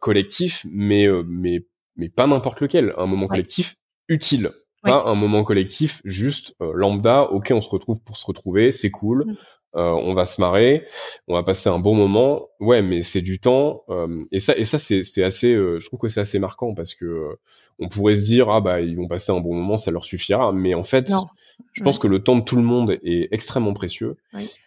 [0.00, 1.66] collectif, mais mais
[1.96, 3.76] mais pas n'importe lequel, un moment collectif
[4.08, 4.50] utile.
[4.82, 9.26] Pas un moment collectif juste lambda, ok on se retrouve pour se retrouver, c'est cool,
[9.26, 9.36] mm.
[9.76, 10.84] Euh, on va se marrer,
[11.28, 12.48] on va passer un bon moment.
[12.58, 13.84] Ouais, mais c'est du temps.
[13.88, 15.54] Euh, et ça, et ça, c'est assez.
[15.54, 17.36] Euh, je trouve que c'est assez marquant parce que
[17.78, 20.52] on pourrait se dire ah bah ils vont passer un bon moment, ça leur suffira.
[20.52, 21.12] Mais en fait,
[21.72, 24.16] je pense que le temps de tout le monde est extrêmement précieux.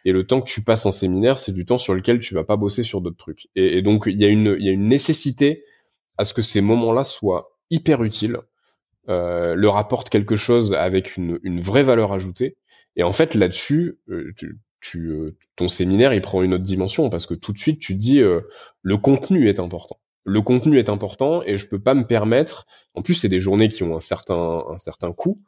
[0.06, 2.46] Et le temps que tu passes en séminaire, c'est du temps sur lequel tu vas
[2.46, 3.48] pas bosser sur d'autres trucs.
[3.56, 5.66] Et, donc il y a une il y a une nécessité
[6.18, 8.38] à ce que ces moments-là soient hyper utiles,
[9.10, 12.56] euh, leur apportent quelque chose avec une, une vraie valeur ajoutée.
[12.96, 13.98] Et en fait, là-dessus,
[14.84, 17.94] tu, euh, ton séminaire il prend une autre dimension parce que tout de suite tu
[17.94, 18.42] te dis euh,
[18.82, 19.98] le contenu est important.
[20.26, 22.66] Le contenu est important et je peux pas me permettre.
[22.94, 25.42] En plus, c'est des journées qui ont un certain un certain coût.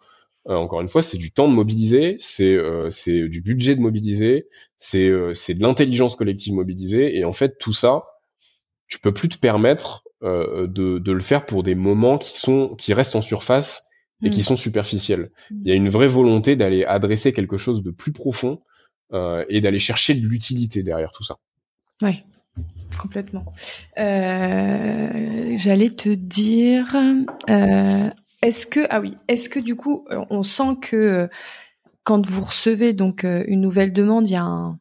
[0.47, 2.57] Euh, encore une fois, c'est du temps de mobiliser, c'est
[2.89, 7.73] c'est du budget de mobiliser, c'est c'est de l'intelligence collective mobilisée et en fait tout
[7.73, 8.03] ça,
[8.87, 12.93] tu peux plus te permettre de de le faire pour des moments qui sont qui
[12.93, 13.89] restent en surface
[14.23, 14.43] et qui mmh.
[14.43, 15.29] sont superficiels.
[15.51, 15.55] Mmh.
[15.61, 18.64] Il y a une vraie volonté d'aller adresser quelque chose de plus profond euh,
[19.13, 21.37] et d'aller chercher de l'utilité derrière tout ça.
[22.01, 22.23] Oui,
[22.99, 23.45] complètement.
[23.97, 26.95] Euh, J'allais te dire,
[27.49, 28.09] euh,
[28.41, 31.29] est-ce que ah oui, est-ce que du coup, on sent que
[32.03, 34.75] quand vous recevez donc une nouvelle demande, il a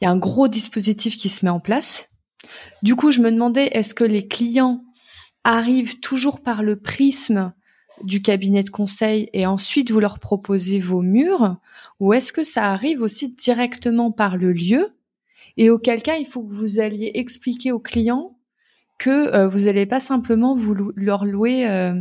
[0.00, 2.08] il y a un gros dispositif qui se met en place.
[2.82, 4.82] Du coup, je me demandais, est-ce que les clients
[5.44, 7.52] arrivent toujours par le prisme
[8.02, 11.56] du cabinet de conseil et ensuite vous leur proposez vos murs
[11.98, 14.88] ou est-ce que ça arrive aussi directement par le lieu
[15.56, 18.38] et auquel cas il faut que vous alliez expliquer aux clients
[18.98, 21.94] que euh, vous n'allez pas simplement vous leur louer euh,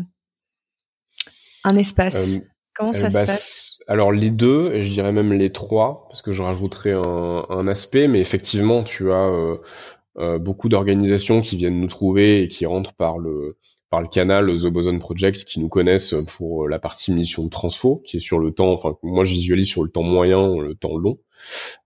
[1.64, 2.38] un espace.
[2.38, 2.40] Euh,
[2.76, 3.80] Comment ça se bah, passe?
[3.88, 7.68] Alors les deux, et je dirais même les trois, parce que je rajouterai un, un
[7.68, 9.58] aspect, mais effectivement tu as
[10.40, 13.58] beaucoup d'organisations qui viennent nous trouver et qui rentrent par le
[13.90, 18.04] par le canal The Boson Project qui nous connaissent pour la partie mission de transfo,
[18.06, 20.98] qui est sur le temps, enfin moi je visualise sur le temps moyen, le temps
[20.98, 21.18] long,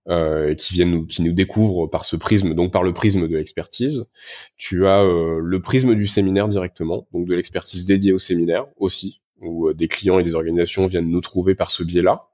[0.10, 3.38] euh, qui viennent nous, qui nous découvrent par ce prisme, donc par le prisme de
[3.38, 4.10] l'expertise.
[4.58, 9.22] Tu as euh, le prisme du séminaire directement, donc de l'expertise dédiée au séminaire aussi,
[9.42, 12.28] où euh, des clients et des organisations viennent nous trouver par ce biais-là.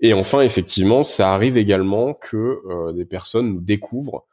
[0.00, 4.26] Et enfin, effectivement, ça arrive également que euh, des personnes nous découvrent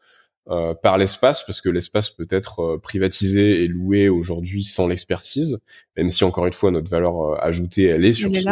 [0.49, 5.59] euh, par l'espace, parce que l'espace peut être euh, privatisé et loué aujourd'hui sans l'expertise,
[5.95, 8.49] même si encore une fois notre valeur euh, ajoutée elle est sur ce,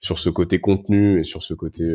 [0.00, 1.92] sur ce côté contenu et sur ce côté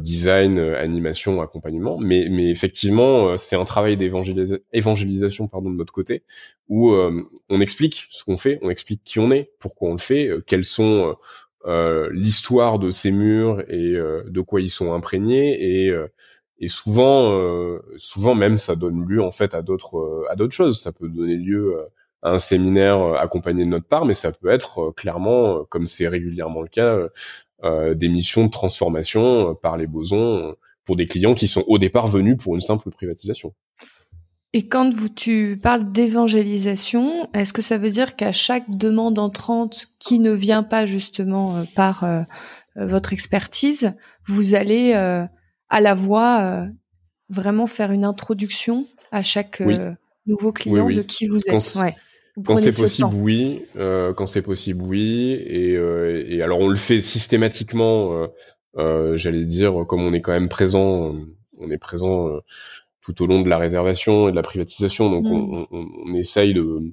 [0.00, 1.98] design, animation, accompagnement.
[2.00, 6.24] Mais, mais effectivement, c'est un travail d'évangélisation pardon de notre côté
[6.68, 10.30] où on explique ce qu'on fait, on explique qui on est, pourquoi on le fait,
[10.46, 11.16] quels sont
[12.10, 15.94] l'histoire de ces murs et de quoi ils sont imprégnés et
[16.60, 20.54] et souvent, euh, souvent même, ça donne lieu en fait à d'autres euh, à d'autres
[20.54, 20.80] choses.
[20.80, 21.84] Ça peut donner lieu euh,
[22.22, 26.62] à un séminaire accompagné de notre part, mais ça peut être clairement, comme c'est régulièrement
[26.62, 26.98] le cas,
[27.94, 32.36] des missions de transformation par les bosons pour des clients qui sont au départ venus
[32.36, 33.54] pour une simple privatisation.
[34.52, 39.86] Et quand vous, tu parles d'évangélisation, est-ce que ça veut dire qu'à chaque demande entrante
[40.00, 42.04] qui ne vient pas justement par
[42.74, 43.92] votre expertise,
[44.26, 45.28] vous allez
[45.68, 46.66] à la voix euh,
[47.28, 49.92] vraiment faire une introduction à chaque euh,
[50.26, 51.72] nouveau client de qui vous êtes.
[51.74, 51.94] Quand, ouais.
[52.44, 53.62] quand c'est possible, oui.
[53.76, 55.32] Euh, quand c'est possible, oui.
[55.32, 58.28] Et, et, alors on le fait systématiquement.
[58.76, 61.14] J'allais dire, comme on est quand même présent,
[61.58, 62.30] on est présent
[63.02, 65.66] tout au long de la réservation et de la privatisation, donc on, mm.
[65.70, 66.92] on, on, essaye de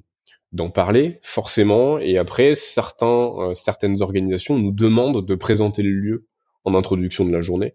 [0.52, 1.98] d'en parler forcément.
[1.98, 6.26] Et après, certains, certaines organisations nous demandent de présenter le lieu
[6.64, 7.74] en introduction de la journée.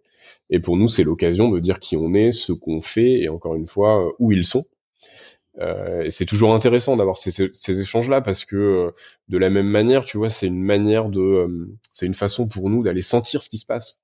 [0.52, 3.56] Et pour nous, c'est l'occasion de dire qui on est, ce qu'on fait, et encore
[3.56, 4.66] une fois, euh, où ils sont.
[5.60, 8.92] Euh, c'est toujours intéressant d'avoir ces, ces, échanges-là parce que euh,
[9.28, 12.70] de la même manière, tu vois, c'est une manière de, euh, c'est une façon pour
[12.70, 14.00] nous d'aller sentir ce qui se passe,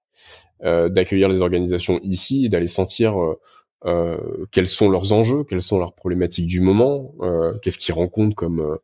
[0.61, 3.15] d'accueillir les organisations ici, d'aller sentir
[4.51, 7.13] quels sont leurs enjeux, quelles sont leurs problématiques du moment,
[7.61, 8.79] qu'est-ce qu'ils rencontrent comme,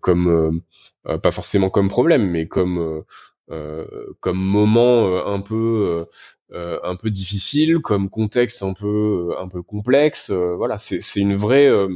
[0.00, 0.62] comme
[1.04, 3.04] pas forcément comme problème, mais comme
[3.48, 6.06] comme moment un peu
[6.52, 10.30] euh, un peu difficile, comme contexte un peu un peu complexe.
[10.30, 11.88] Euh, voilà, c'est c'est une vraie euh,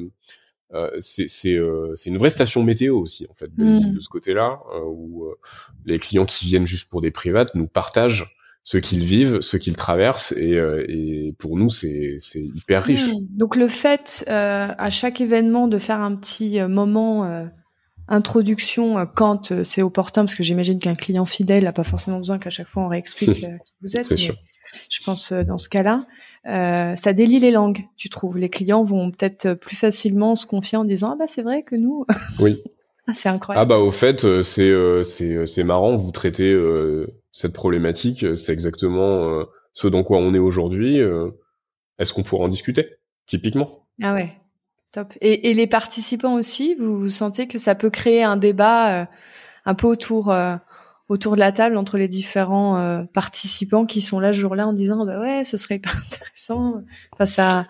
[0.98, 1.56] c'est c'est
[2.06, 4.00] une vraie station météo aussi en fait de, mm.
[4.00, 5.24] ce côté-là où
[5.84, 9.76] les clients qui viennent juste pour des privates nous partagent ce qu'ils vivent, ce qu'ils
[9.76, 10.56] traversent, et,
[10.88, 13.08] et, pour nous, c'est hyper riche.
[13.08, 13.26] Mm.
[13.36, 17.48] Donc le fait à chaque événement de faire un petit moment
[18.10, 22.18] introduction euh, quand euh, c'est opportun, parce que j'imagine qu'un client fidèle n'a pas forcément
[22.18, 24.10] besoin qu'à chaque fois on réexplique euh, qui vous êtes.
[24.10, 26.04] Mais je pense dans ce cas-là,
[26.46, 27.84] euh, ça délie les langues.
[27.96, 31.42] Tu trouves les clients vont peut-être plus facilement se confier en disant ah bah c'est
[31.42, 32.04] vrai que nous.
[32.38, 32.62] Oui.
[33.08, 33.62] ah, c'est incroyable.
[33.62, 34.70] Ah bah au fait c'est
[35.02, 36.56] c'est c'est marrant vous traitez
[37.32, 41.00] cette problématique c'est exactement ce dont quoi on est aujourd'hui.
[41.98, 42.96] Est-ce qu'on pourrait en discuter?
[43.26, 44.39] Typiquement Ah ouais.
[44.92, 45.12] Top.
[45.20, 49.04] Et, et, les participants aussi, vous, vous, sentez que ça peut créer un débat euh,
[49.64, 50.56] un peu autour euh,
[51.08, 54.72] autour de la table entre les différents euh, participants qui sont là ce jour-là en
[54.72, 56.82] disant bah ouais, ce serait pas intéressant.
[57.12, 57.66] Enfin ça,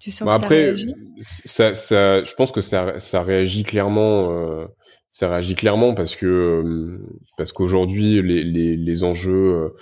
[0.00, 0.94] tu sens que après, ça réagit?
[1.20, 4.66] Ça, ça, je pense que ça, ça réagit clairement.
[5.12, 7.00] ça réagit clairement parce que
[7.36, 9.72] parce qu'aujourd'hui les, les, les enjeux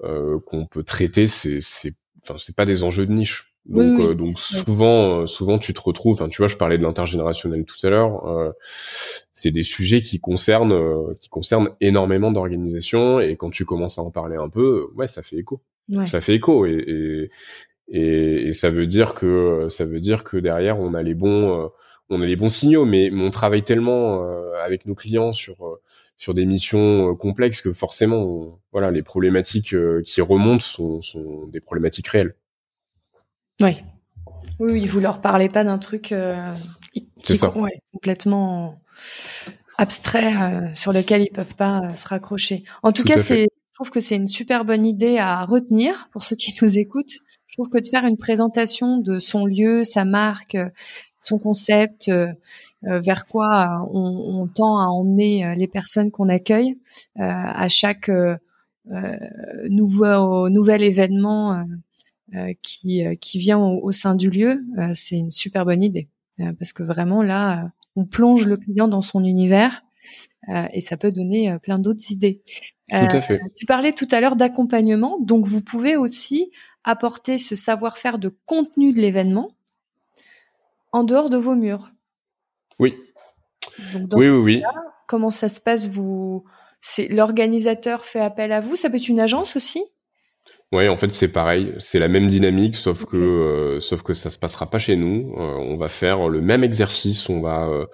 [0.00, 1.92] qu'on peut traiter, c'est c'est
[2.24, 5.80] enfin c'est pas des enjeux de niche donc, euh, donc souvent, euh, souvent tu te
[5.80, 6.14] retrouves.
[6.14, 8.26] Enfin, tu vois, je parlais de l'intergénérationnel tout à l'heure.
[8.26, 8.52] Euh,
[9.32, 13.20] c'est des sujets qui concernent, euh, qui concernent énormément d'organisations.
[13.20, 15.60] Et quand tu commences à en parler un peu, ouais, ça fait écho.
[16.06, 16.66] Ça fait écho.
[16.66, 17.30] Et,
[17.88, 21.70] et, et, ça veut dire que ça veut dire que derrière, on a les bons,
[22.10, 22.84] on a les bons signaux.
[22.84, 24.24] Mais, on travaille tellement
[24.64, 25.78] avec nos clients sur
[26.16, 32.08] sur des missions complexes que forcément, voilà, les problématiques qui remontent sont, sont des problématiques
[32.08, 32.34] réelles.
[33.60, 33.82] Oui.
[34.58, 36.46] Oui, oui, vous leur parlez pas d'un truc euh,
[37.22, 37.38] qui,
[37.92, 38.78] complètement
[39.78, 42.64] abstrait euh, sur lequel ils peuvent pas euh, se raccrocher.
[42.82, 46.22] En tout, cas, c'est, je trouve que c'est une super bonne idée à retenir pour
[46.22, 47.14] ceux qui nous écoutent.
[47.46, 50.58] Je trouve que de faire une présentation de son lieu, sa marque,
[51.20, 52.10] son concept,
[52.82, 56.78] vers quoi on, on, tend à emmener les personnes qu'on accueille
[57.16, 58.08] à chaque
[59.68, 61.62] nouveau nouvel événement euh,
[62.62, 66.08] qui, euh, qui vient au, sein du lieu, euh, c'est une super bonne idée.
[66.58, 69.82] parce que vraiment là, on plonge le client dans son univers
[70.72, 72.42] et ça peut donner plein d'autres idées.
[72.88, 73.40] Tout à fait.
[73.56, 76.50] Tu parlais tout à l'heure d'accompagnement, donc vous pouvez aussi
[76.82, 79.54] apporter ce savoir-faire de contenu de l'événement
[80.92, 81.90] en dehors de vos murs.
[82.78, 82.96] Oui,
[83.92, 84.62] Donc dans oui, ce oui, oui.
[85.06, 86.44] Comment ça se passe Vous,
[86.80, 88.76] c'est l'organisateur fait appel à vous.
[88.76, 89.84] Ça peut être une agence aussi?
[90.72, 91.74] Oui, en fait, c'est pareil.
[91.80, 95.34] C'est la même dynamique, sauf que euh, sauf que ça se passera pas chez nous.
[95.36, 97.28] Euh, on va faire le même exercice.
[97.28, 97.86] On va euh,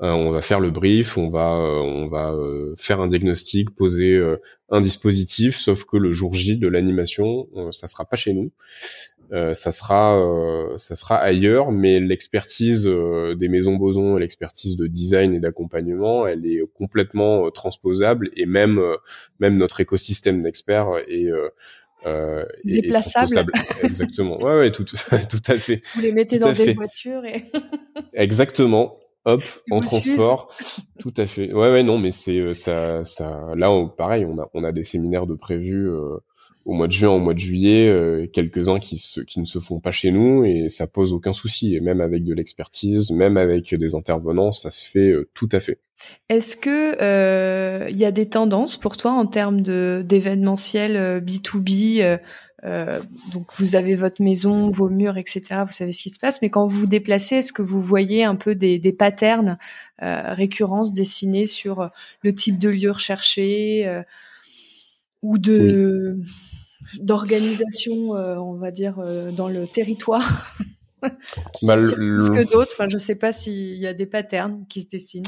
[0.00, 1.16] on va faire le brief.
[1.16, 2.34] On va on va
[2.76, 4.20] faire un diagnostic, poser
[4.68, 5.56] un dispositif.
[5.56, 8.50] Sauf que le jour J de l'animation, ça sera pas chez nous.
[9.30, 10.20] ça sera
[10.76, 11.70] ça sera ailleurs.
[11.70, 18.44] Mais l'expertise des maisons Boson, l'expertise de design et d'accompagnement, elle est complètement transposable et
[18.44, 18.82] même
[19.38, 21.30] même notre écosystème d'experts est
[22.06, 23.46] euh, Déplaçable.
[23.82, 24.38] Exactement.
[24.42, 24.84] Ouais, ouais, tout,
[25.30, 25.82] tout à fait.
[25.94, 27.44] Vous les mettez dans des voitures et.
[28.12, 28.98] Exactement.
[29.26, 30.54] Hop, en transport.
[30.98, 31.50] tout à fait.
[31.54, 33.48] Ouais, ouais, non, mais c'est euh, ça, ça.
[33.56, 35.88] Là, pareil, on a, on a des séminaires de prévus.
[35.88, 36.18] Euh,
[36.64, 39.58] au mois de juin, au mois de juillet, euh, quelques-uns qui, se, qui ne se
[39.58, 41.74] font pas chez nous et ça pose aucun souci.
[41.74, 45.60] Et même avec de l'expertise, même avec des intervenants, ça se fait euh, tout à
[45.60, 45.78] fait.
[46.28, 52.18] Est-ce que euh, il y a des tendances pour toi en termes de d'événementiel B2B
[53.34, 55.64] donc vous avez votre maison, vos murs, etc.
[55.66, 58.24] Vous savez ce qui se passe, mais quand vous vous déplacez, est-ce que vous voyez
[58.24, 59.58] un peu des, des patterns,
[60.00, 61.90] récurrences dessinées sur
[62.22, 64.02] le type de lieu recherché
[65.20, 66.20] ou de
[67.00, 70.46] d'organisation, euh, on va dire, euh, dans le territoire
[71.62, 72.72] bah, plus que d'autres.
[72.74, 75.22] Enfin, je sais pas s'il y a des patterns qui se dessinent.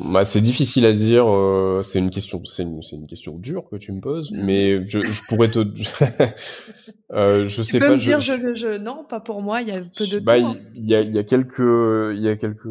[0.00, 1.26] Bah, c'est difficile à dire.
[1.28, 5.02] Euh, c'est une question, c'est une, une, question dure que tu me poses, mais je,
[5.04, 5.60] je pourrais te,
[7.12, 7.92] euh, je tu sais peux pas.
[7.92, 8.54] Me dire, je...
[8.54, 9.62] Je, non, pas pour moi.
[9.62, 10.18] Il y a peu de.
[10.18, 12.68] Bah, il y, a, il y a quelques, il y a quelques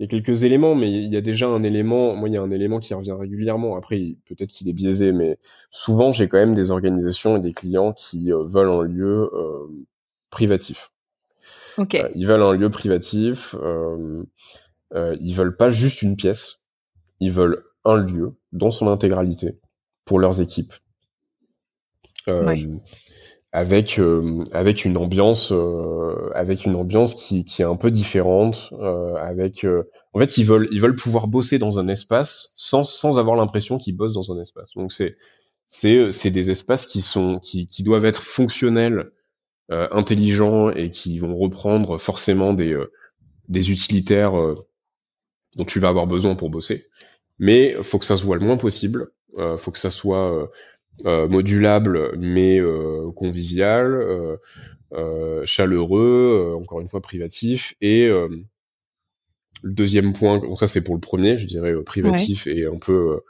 [0.00, 2.16] il y a quelques éléments, mais il y a déjà un élément.
[2.16, 3.76] Moi, il y a un élément qui revient régulièrement.
[3.76, 5.36] Après, peut-être qu'il est biaisé, mais
[5.70, 9.66] souvent, j'ai quand même des organisations et des clients qui euh, veulent un lieu euh,
[10.30, 10.90] privatif.
[11.78, 13.54] Euh, ils veulent un lieu privatif.
[14.94, 16.62] Ils veulent pas juste une pièce.
[17.20, 19.60] Ils veulent un lieu dans son intégralité
[20.06, 20.72] pour leurs équipes.
[22.26, 22.64] Ouais
[23.52, 28.72] avec euh, avec une ambiance euh, avec une ambiance qui, qui est un peu différente
[28.74, 29.66] euh, avec
[30.12, 33.78] en fait ils veulent ils veulent pouvoir bosser dans un espace sans sans avoir l'impression
[33.78, 34.70] qu'ils bossent dans un espace.
[34.76, 35.16] Donc c'est
[35.66, 39.10] c'est c'est des espaces qui sont qui qui doivent être fonctionnels
[39.68, 42.76] intelligents et qui vont reprendre forcément des
[43.48, 44.32] des utilitaires
[45.56, 46.86] dont tu vas avoir besoin pour bosser.
[47.38, 49.12] Mais faut que ça se voit le moins possible
[49.56, 50.46] faut que ça soit euh,
[51.04, 54.38] modulable mais euh, convivial,
[54.92, 61.38] euh, chaleureux, encore une fois privatif et le deuxième point, ça c'est pour le premier,
[61.38, 63.20] je dirais privatif et un peu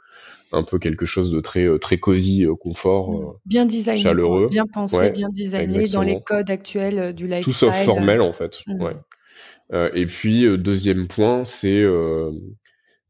[0.53, 5.29] un peu quelque chose de très très cosy, confort, bien designé, chaleureux, bien pensé, bien
[5.29, 7.53] designé dans les codes actuels du lifestyle.
[7.53, 8.59] Tout sauf formel en fait.
[8.67, 8.81] Mmh.
[8.81, 9.91] Ouais.
[9.93, 11.85] et puis deuxième point, c'est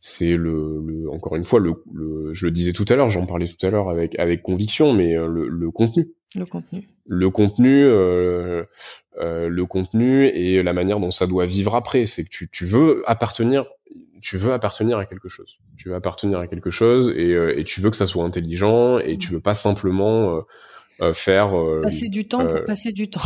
[0.03, 3.27] c'est le, le, encore une fois le, le, je le disais tout à l'heure j'en
[3.27, 6.09] parlais tout à l'heure avec avec conviction mais euh, le, le contenu.
[6.35, 6.87] Le contenu.
[7.05, 8.63] Le contenu euh,
[9.19, 12.07] euh, le contenu et la manière dont ça doit vivre après.
[12.07, 13.65] C'est que tu, tu veux appartenir
[14.21, 15.57] tu veux appartenir à quelque chose.
[15.77, 18.97] Tu veux appartenir à quelque chose et, euh, et tu veux que ça soit intelligent
[18.99, 20.43] et tu veux pas simplement
[21.01, 23.21] euh, faire passer du temps pour passer du temps.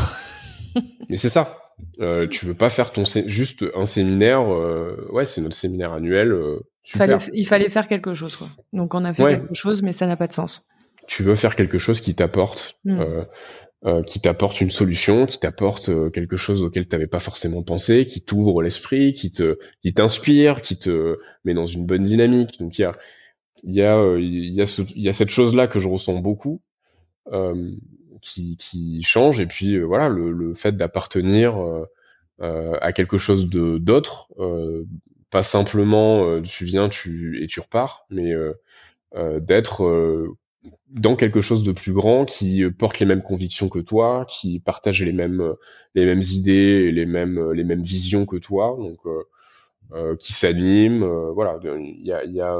[1.09, 1.64] Mais c'est ça
[1.99, 6.31] euh, tu veux pas faire ton juste un séminaire euh, ouais c'est notre séminaire annuel
[6.31, 6.59] euh,
[7.33, 8.47] il fallait faire quelque chose quoi.
[8.73, 10.65] donc on a fait quelque chose mais ça n'a pas de sens.
[11.07, 13.23] Tu veux faire quelque chose qui t'apporte hmm.
[14.07, 18.21] qui t'apporte une solution qui t'apporte quelque chose auquel tu n'avais pas forcément pensé qui
[18.21, 22.59] t'ouvre l'esprit qui te qui t'inspire qui te met dans une bonne dynamique.
[22.59, 22.93] Donc il y a
[23.63, 26.19] il y a il y a il y a cette chose là que je ressens
[26.19, 26.61] beaucoup
[28.25, 31.85] qui, qui change et puis euh, voilà le, le fait d'appartenir euh,
[32.41, 34.29] euh, à quelque chose de d'autre
[35.29, 38.33] pas simplement tu viens tu et tu repars mais
[39.13, 40.35] d'être
[40.89, 45.03] dans quelque chose de plus grand qui porte les mêmes convictions que toi, qui partage
[45.03, 45.53] les mêmes
[45.93, 48.99] les mêmes idées et les mêmes les mêmes visions que toi, donc
[49.93, 51.03] euh, qui s'anime.
[51.03, 52.55] voilà, il y a, y a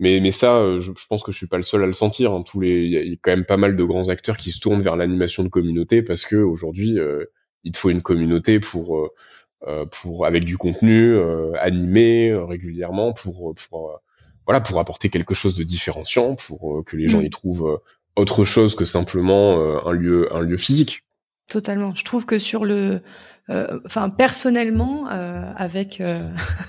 [0.00, 2.32] mais, mais ça, euh, je, pense que je suis pas le seul à le sentir.
[2.32, 2.42] Hein.
[2.42, 4.80] Tous les, il y, a quand même pas mal de grands acteurs qui se tournent
[4.80, 7.26] vers l'animation de communauté parce que aujourd'hui, euh,
[7.64, 9.12] il te faut une communauté pour,
[9.68, 11.16] euh, pour avec du contenu
[11.60, 14.00] animé régulièrement pour, pour
[14.46, 17.26] voilà, pour apporter quelque chose de différenciant, pour que les gens mm.
[17.26, 17.80] y trouvent
[18.16, 21.04] autre chose que simplement un lieu, un lieu physique.
[21.46, 21.94] Totalement.
[21.94, 23.02] Je trouve que sur le,
[23.50, 26.22] euh, enfin personnellement, euh, avec euh,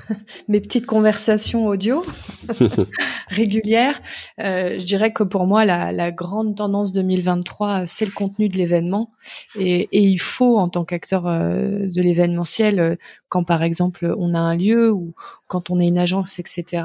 [0.48, 2.04] mes petites conversations audio
[3.28, 4.02] régulières,
[4.40, 9.12] je dirais que pour moi la, la grande tendance 2023, c'est le contenu de l'événement,
[9.60, 12.98] et, et, il faut en tant qu'acteur de l'événementiel,
[13.30, 15.14] quand par exemple on a un lieu ou
[15.48, 16.84] quand on est une agence, etc.,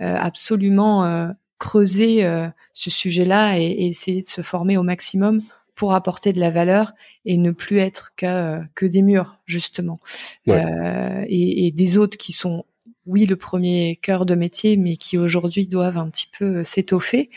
[0.00, 2.26] absolument creuser
[2.72, 5.42] ce sujet-là et, et, essayer de se former au maximum
[5.78, 6.92] pour apporter de la valeur
[7.24, 10.00] et ne plus être que, que des murs justement.
[10.48, 12.64] Euh, et, et, des autres qui sont
[13.06, 17.30] oui le premier cœur de métier mais qui aujourd'hui doivent un petit peu euh, s'étoffer.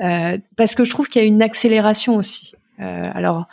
[0.00, 2.52] Euh, parce que je trouve qu'il y a une accélération aussi.
[2.80, 3.46] Euh, alors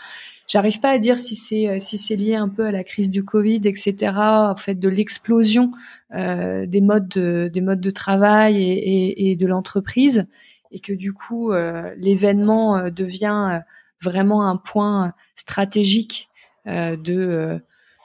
[0.46, 3.10] j'arrive pas à dire si c'est euh, si c'est lié un peu à la crise
[3.10, 5.72] du Covid etc en fait de l'explosion
[6.14, 10.26] euh, des modes de, des modes de travail et, et, et de l'entreprise
[10.74, 11.54] et que du coup
[11.98, 13.62] l'événement devient
[14.04, 16.30] vraiment un point stratégique
[16.68, 17.60] euh, de euh,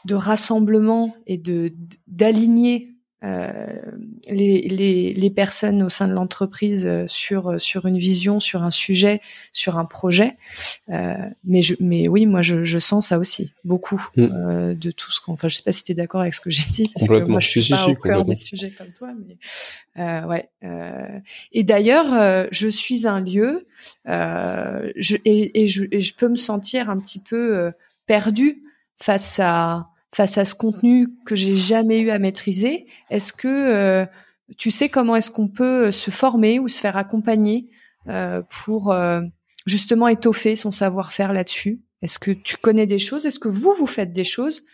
[0.04, 1.72] de rassemblement et de
[2.06, 8.38] d'aligner les, les, les, personnes au sein de l'entreprise euh, sur euh, sur une vision,
[8.38, 9.20] sur un sujet,
[9.52, 10.36] sur un projet.
[10.90, 14.22] Euh, mais je, mais oui, moi je, je sens ça aussi beaucoup mm.
[14.22, 15.32] euh, de tout ce qu'on.
[15.32, 17.28] Enfin, je sais pas si tu es d'accord avec ce que j'ai dit parce que
[17.28, 20.48] moi je suis si, pas si, au cœur des sujets comme toi, mais ouais.
[21.52, 23.66] et d'ailleurs, je suis un lieu
[24.06, 27.72] je, et, et, je, et je peux me sentir un petit peu
[28.06, 28.62] perdu
[28.96, 29.88] face à
[30.18, 34.04] face à ce contenu que j'ai jamais eu à maîtriser Est-ce que euh,
[34.56, 37.68] tu sais comment est-ce qu'on peut se former ou se faire accompagner
[38.08, 39.20] euh, pour euh,
[39.64, 41.82] justement étoffer son savoir-faire là-dessus?
[42.02, 43.26] Est-ce que tu connais des choses?
[43.26, 44.64] Est-ce que vous vous faites des choses?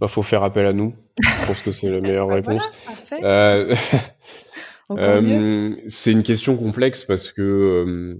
[0.00, 0.94] Bah, faut faire appel à nous.
[1.22, 2.72] Je pense que c'est la meilleure bah, réponse.
[5.88, 8.18] c'est une question complexe parce que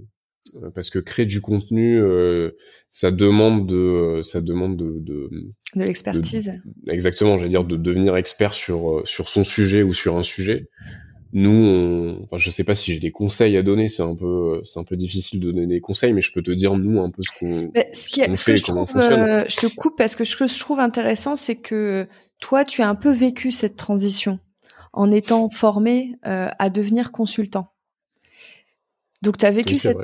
[0.75, 2.51] parce que créer du contenu, euh,
[2.91, 5.31] ça demande de, ça demande de, de,
[5.77, 6.53] de l'expertise.
[6.89, 10.69] Exactement, j'allais dire de devenir expert sur euh, sur son sujet ou sur un sujet.
[11.35, 14.61] Nous, on, enfin, je sais pas si j'ai des conseils à donner, c'est un peu,
[14.65, 17.11] c'est un peu difficile de donner des conseils, mais je peux te dire nous un
[17.11, 19.45] peu ce qu'on, ce, fait et comment fonctionne.
[19.49, 22.07] je te coupe parce que ce que je trouve intéressant, c'est que
[22.39, 24.41] toi, tu as un peu vécu cette transition
[24.93, 27.72] en étant formé à devenir consultant.
[29.23, 29.97] Donc tu as vécu cette.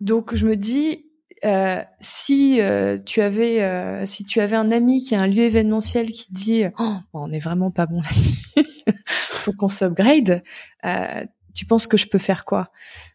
[0.00, 1.06] Donc je me dis
[1.44, 5.42] euh, si euh, tu avais euh, si tu avais un ami qui a un lieu
[5.42, 8.46] événementiel qui dit oh, on n'est vraiment pas bon là-dessus,
[9.06, 10.42] faut qu'on s'upgrade.
[10.84, 12.70] Euh, tu penses que je peux faire quoi?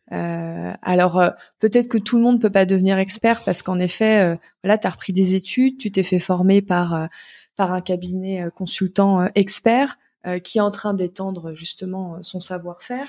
[0.09, 1.23] Alors
[1.59, 4.89] peut-être que tout le monde peut pas devenir expert parce qu'en effet, voilà, tu as
[4.89, 7.07] repris des études, tu t'es fait former par
[7.55, 9.95] par un cabinet consultant expert
[10.43, 13.05] qui est en train d'étendre justement son savoir-faire.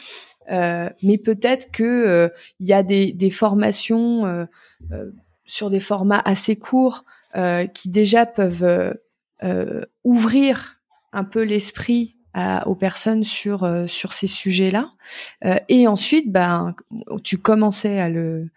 [0.50, 2.28] Euh, mais peut-être que euh,
[2.60, 5.10] il y a des, des formations euh,
[5.44, 7.04] sur des formats assez courts
[7.72, 8.94] qui déjà peuvent
[10.04, 10.80] ouvrir
[11.14, 12.18] un peu l'esprit
[12.66, 14.92] aux personnes sur sur ces sujets-là.
[15.68, 16.74] et ensuite, ben,
[17.24, 18.50] tu commençais à le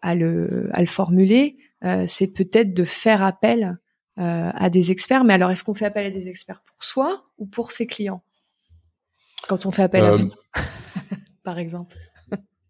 [0.00, 1.58] à le à le formuler.
[2.06, 3.78] c'est peut-être de faire appel
[4.16, 5.24] à des experts.
[5.24, 8.22] Mais alors, est-ce qu'on fait appel à des experts pour soi ou pour ses clients?
[9.48, 10.30] Quand on fait appel à vous
[11.44, 11.96] par exemple.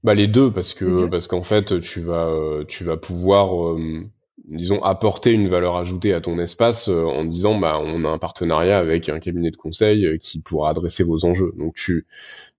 [0.04, 4.02] Bah les deux parce que parce qu'en fait tu vas euh, tu vas pouvoir euh,
[4.44, 8.18] disons apporter une valeur ajoutée à ton espace euh, en disant bah on a un
[8.18, 11.54] partenariat avec un cabinet de conseil qui pourra adresser vos enjeux.
[11.56, 12.06] Donc tu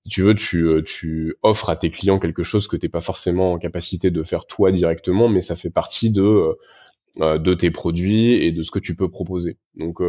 [0.09, 3.59] tu veux tu tu offres à tes clients quelque chose que t'es pas forcément en
[3.59, 6.57] capacité de faire toi directement mais ça fait partie de
[7.19, 9.57] de tes produits et de ce que tu peux proposer.
[9.75, 10.01] Donc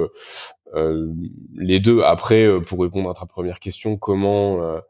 [1.54, 2.00] les deux.
[2.00, 4.80] Après pour répondre à ta première question comment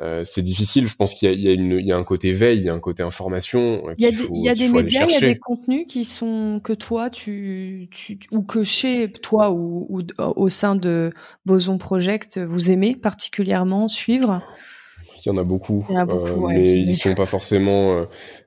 [0.00, 0.86] euh, c'est difficile.
[0.86, 3.02] Je pense qu'il y, y, y, a un côté veille, il y a un côté
[3.02, 3.82] information.
[3.98, 6.60] Il y a, il y a des médias, il y a des contenus qui sont
[6.62, 11.12] que toi, tu, tu ou que chez toi ou, ou, au sein de
[11.46, 14.42] Boson Project, vous aimez particulièrement suivre?
[15.24, 17.26] Il y en a beaucoup, il y en a beaucoup euh, mais ils sont pas
[17.26, 17.98] forcément.
[17.98, 18.04] Euh,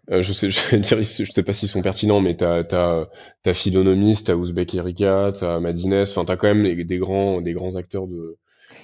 [0.10, 3.08] euh, je sais, je vais dire, je sais pas s'ils sont pertinents, mais t'as t'as
[3.44, 5.94] t'as Philonomiste, t'as Ouzbek Erika, t'as Madines.
[5.96, 8.38] Enfin, t'as quand même des, des grands des grands acteurs de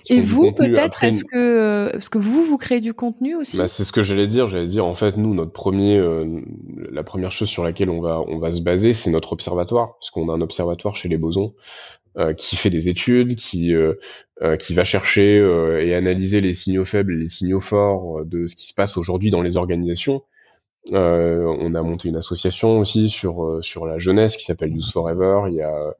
[0.10, 3.58] et vous, peut-être, est-ce que, euh, est-ce que vous, vous créez du contenu aussi?
[3.58, 4.48] Bah, C'est ce que j'allais dire.
[4.48, 6.42] J'allais dire, en fait, nous, notre premier, euh,
[6.92, 10.10] la première chose sur laquelle on va, on va se baser, c'est notre observatoire, parce
[10.12, 11.54] qu'on a un observatoire chez les bosons
[12.18, 13.94] euh, qui fait des études, qui, euh,
[14.60, 15.38] qui va chercher
[15.82, 19.30] et analyser les signaux faibles et les signaux forts de ce qui se passe aujourd'hui
[19.30, 20.24] dans les organisations.
[20.92, 25.44] on a monté une association aussi sur sur la jeunesse qui s'appelle Youth Forever.
[25.50, 25.92] Il y a euh,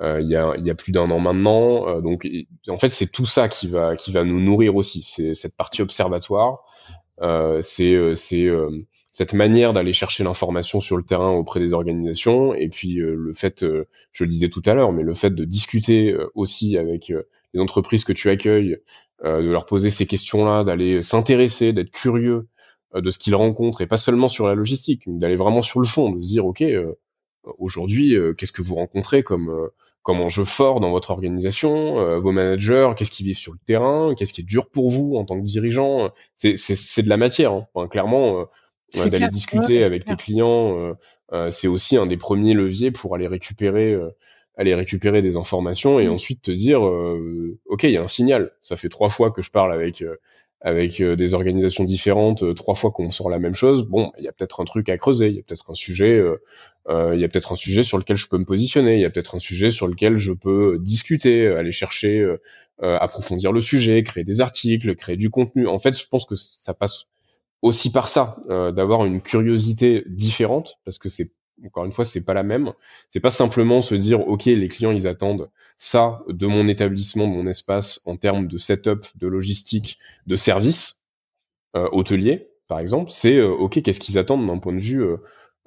[0.00, 1.88] il, y a, y a plus d'un an maintenant.
[1.88, 2.28] Euh, donc,
[2.68, 5.02] en fait, c'est tout ça qui va qui va nous nourrir aussi.
[5.02, 6.64] C'est cette partie observatoire.
[7.20, 8.48] Euh, c'est c'est
[9.10, 13.64] cette manière d'aller chercher l'information sur le terrain auprès des organisations, et puis le fait,
[14.12, 17.12] je le disais tout à l'heure, mais le fait de discuter aussi avec
[17.52, 18.78] les entreprises que tu accueilles,
[19.22, 22.48] de leur poser ces questions-là, d'aller s'intéresser, d'être curieux
[22.94, 26.10] de ce qu'ils rencontrent, et pas seulement sur la logistique, d'aller vraiment sur le fond,
[26.10, 26.64] de se dire, ok,
[27.58, 29.70] aujourd'hui, qu'est-ce que vous rencontrez comme
[30.02, 34.14] comme enjeu fort dans votre organisation, euh, vos managers, qu'est-ce qu'ils vivent sur le terrain,
[34.16, 36.10] qu'est-ce qui est dur pour vous en tant que dirigeant.
[36.34, 37.68] C'est, c'est, de la matière, hein.
[37.74, 38.40] enfin, clairement.
[38.40, 38.44] Euh,
[39.08, 40.92] d'aller discuter avec tes clients, euh,
[41.32, 43.98] euh, c'est aussi un des premiers leviers pour aller récupérer,
[44.58, 46.12] aller récupérer des informations et mmh.
[46.12, 48.52] ensuite te dire, ok, il y a un signal.
[48.60, 50.04] Ça fait trois fois que je parle avec
[50.64, 53.84] avec des organisations différentes, trois fois qu'on sort la même chose.
[53.84, 56.22] Bon, il y a peut-être un truc à creuser, il y a peut-être un sujet
[56.88, 59.04] euh, il y a peut-être un sujet sur lequel je peux me positionner, il y
[59.04, 62.40] a peut-être un sujet sur lequel je peux discuter, aller chercher, euh,
[62.82, 65.68] euh, approfondir le sujet, créer des articles, créer du contenu.
[65.68, 67.04] En fait, je pense que ça passe
[67.60, 71.30] aussi par ça, d'avoir une curiosité différente, parce que c'est
[71.66, 72.72] encore une fois, c'est pas la même.
[73.08, 77.32] C'est pas simplement se dire, ok, les clients ils attendent ça de mon établissement, de
[77.32, 81.00] mon espace en termes de setup, de logistique, de service
[81.74, 83.10] hôtelier, par exemple.
[83.10, 85.04] C'est ok, qu'est-ce qu'ils attendent d'un point de vue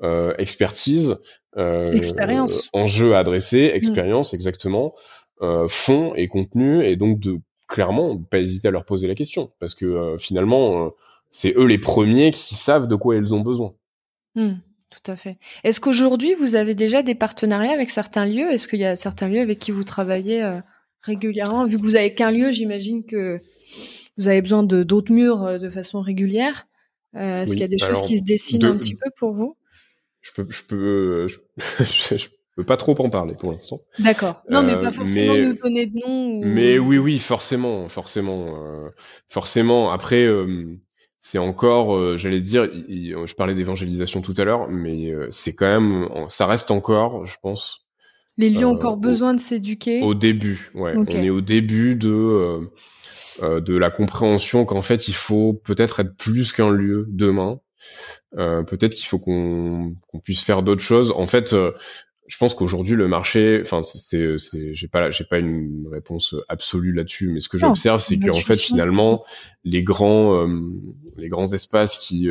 [0.04, 1.18] euh, expertise,
[1.56, 3.78] euh, expérience, enjeux à adresser, mm.
[3.78, 4.93] expérience exactement,
[5.41, 9.54] euh, fond et contenu, et donc de clairement pas hésiter à leur poser la question,
[9.60, 10.91] parce que finalement
[11.32, 13.74] c'est eux les premiers qui savent de quoi ils ont besoin.
[14.36, 14.56] Mm,
[14.89, 15.38] tout à fait.
[15.63, 18.51] Est-ce qu'aujourd'hui vous avez déjà des partenariats avec certains lieux?
[18.51, 20.47] Est-ce qu'il y a certains lieux avec qui vous travaillez
[21.01, 21.65] régulièrement?
[21.65, 23.39] Vu que vous avez qu'un lieu, j'imagine que
[24.17, 26.67] vous avez besoin de d'autres murs de façon régulière.
[27.15, 29.57] Est-ce qu'il y a des choses qui se dessinent un petit peu pour vous?
[30.25, 31.27] Je peux, je peux,
[31.79, 33.79] je, peux pas trop en parler pour l'instant.
[33.99, 34.43] D'accord.
[34.49, 36.41] Non, mais pas euh, forcément nous donner de nom.
[36.43, 38.89] Mais oui, oui, forcément, forcément, euh,
[39.27, 39.91] forcément.
[39.91, 40.75] Après, euh,
[41.28, 46.45] c'est encore, j'allais dire, je parlais d'évangélisation tout à l'heure, mais c'est quand même, ça
[46.45, 47.88] reste encore, je pense.
[48.38, 50.03] Les lieux ont encore besoin de s'éduquer.
[50.03, 50.93] Au début, ouais.
[50.95, 52.59] On est au début de
[53.41, 57.59] de la compréhension qu'en fait, il faut peut-être être plus qu'un lieu demain
[58.38, 61.11] euh, peut-être qu'il faut qu'on puisse faire d'autres choses.
[61.11, 61.71] En fait, euh,
[62.28, 64.38] je pense qu'aujourd'hui le marché, enfin c'est,
[64.73, 68.59] j'ai pas, j'ai pas une réponse absolue là-dessus, mais ce que j'observe, c'est qu'en fait
[68.59, 69.23] finalement
[69.63, 70.59] les grands, euh,
[71.17, 72.30] les grands espaces qui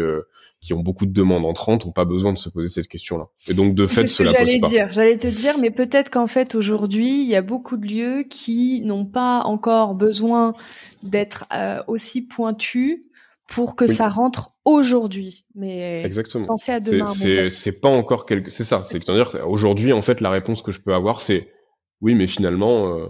[0.61, 3.29] qui ont beaucoup de demandes entrantes n'ont pas besoin de se poser cette question-là.
[3.49, 4.91] Et donc de fait, cela j'allais dire.
[4.91, 8.81] J'allais te dire, mais peut-être qu'en fait aujourd'hui, il y a beaucoup de lieux qui
[8.81, 10.55] n'ont pas encore besoin
[11.03, 11.45] d'être
[11.87, 13.01] aussi pointus
[13.49, 15.45] pour que ça rentre aujourd'hui.
[15.55, 16.47] Mais Exactement.
[16.47, 17.07] pensez à demain.
[17.07, 18.51] C'est pas encore quelque.
[18.51, 18.83] C'est ça.
[18.85, 21.53] C'est dire aujourd'hui, en fait, la réponse que je peux avoir, c'est
[22.01, 23.07] oui, mais finalement, euh,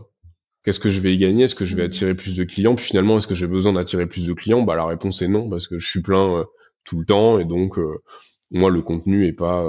[0.64, 1.44] qu'est-ce que je vais y gagner?
[1.44, 1.86] Est-ce que je vais mm.
[1.86, 2.74] attirer plus de clients?
[2.74, 4.62] Puis finalement, est-ce que j'ai besoin d'attirer plus de clients?
[4.62, 6.44] Bah la réponse est non, parce que je suis plein euh,
[6.84, 8.02] tout le temps et donc euh,
[8.50, 9.64] moi le contenu est pas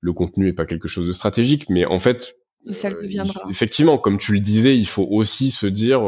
[0.00, 1.68] le contenu est pas quelque chose de stratégique.
[1.70, 2.36] Mais en fait,
[2.70, 3.42] ça deviendra.
[3.48, 6.02] effectivement, comme tu le disais, il faut aussi se dire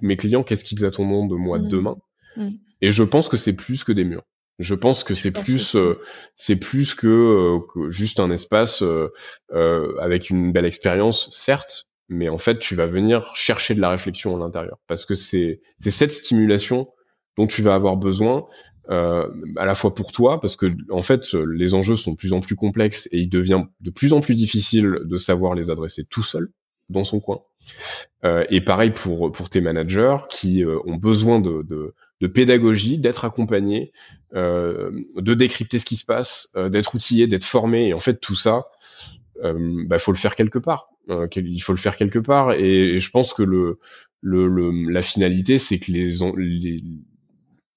[0.00, 1.68] mes clients, qu'est-ce qu'ils attendront de moi mm.
[1.68, 1.96] demain?
[2.36, 2.48] Mm.
[2.84, 4.24] Et je pense que c'est plus que des murs.
[4.58, 5.98] Je pense que c'est plus, euh,
[6.36, 9.08] c'est plus que, euh, que, juste un espace euh,
[10.02, 14.36] avec une belle expérience, certes, mais en fait, tu vas venir chercher de la réflexion
[14.36, 16.88] à l'intérieur, parce que c'est c'est cette stimulation
[17.38, 18.44] dont tu vas avoir besoin,
[18.90, 22.40] à la fois pour toi, parce que en fait, les enjeux sont de plus en
[22.40, 26.22] plus complexes et il devient de plus en plus difficile de savoir les adresser tout
[26.22, 26.50] seul
[26.90, 27.40] dans son coin.
[28.50, 33.92] et pareil pour pour tes managers qui ont besoin de, de de pédagogie, d'être accompagné,
[34.34, 37.88] euh, de décrypter ce qui se passe, euh, d'être outillé, d'être formé.
[37.88, 38.66] Et en fait, tout ça,
[39.42, 40.88] euh, bah, faut le faire quelque part.
[41.10, 42.52] Euh, il faut le faire quelque part.
[42.52, 43.78] Et, je pense que le,
[44.22, 46.84] le, la finalité, c'est que les, les,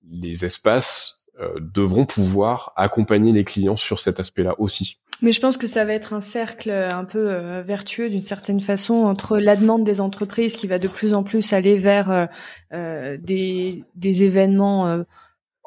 [0.09, 1.16] les espaces
[1.59, 4.99] devront pouvoir accompagner les clients sur cet aspect-là aussi.
[5.21, 8.59] Mais je pense que ça va être un cercle un peu euh, vertueux d'une certaine
[8.59, 12.25] façon entre la demande des entreprises qui va de plus en plus aller vers euh,
[12.73, 15.03] euh des, des, événements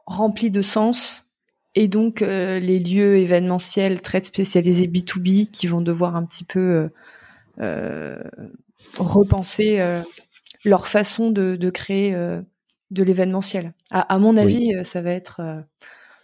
[0.06, 1.30] remplis de sens
[1.74, 6.90] et donc les lieux événementiels très spécialisés B2B qui vont devoir un petit peu
[8.98, 9.78] repenser
[10.64, 12.16] leur façon de, de créer
[12.90, 13.72] de l'événementiel.
[13.90, 15.64] À, à, mon avis, ça va être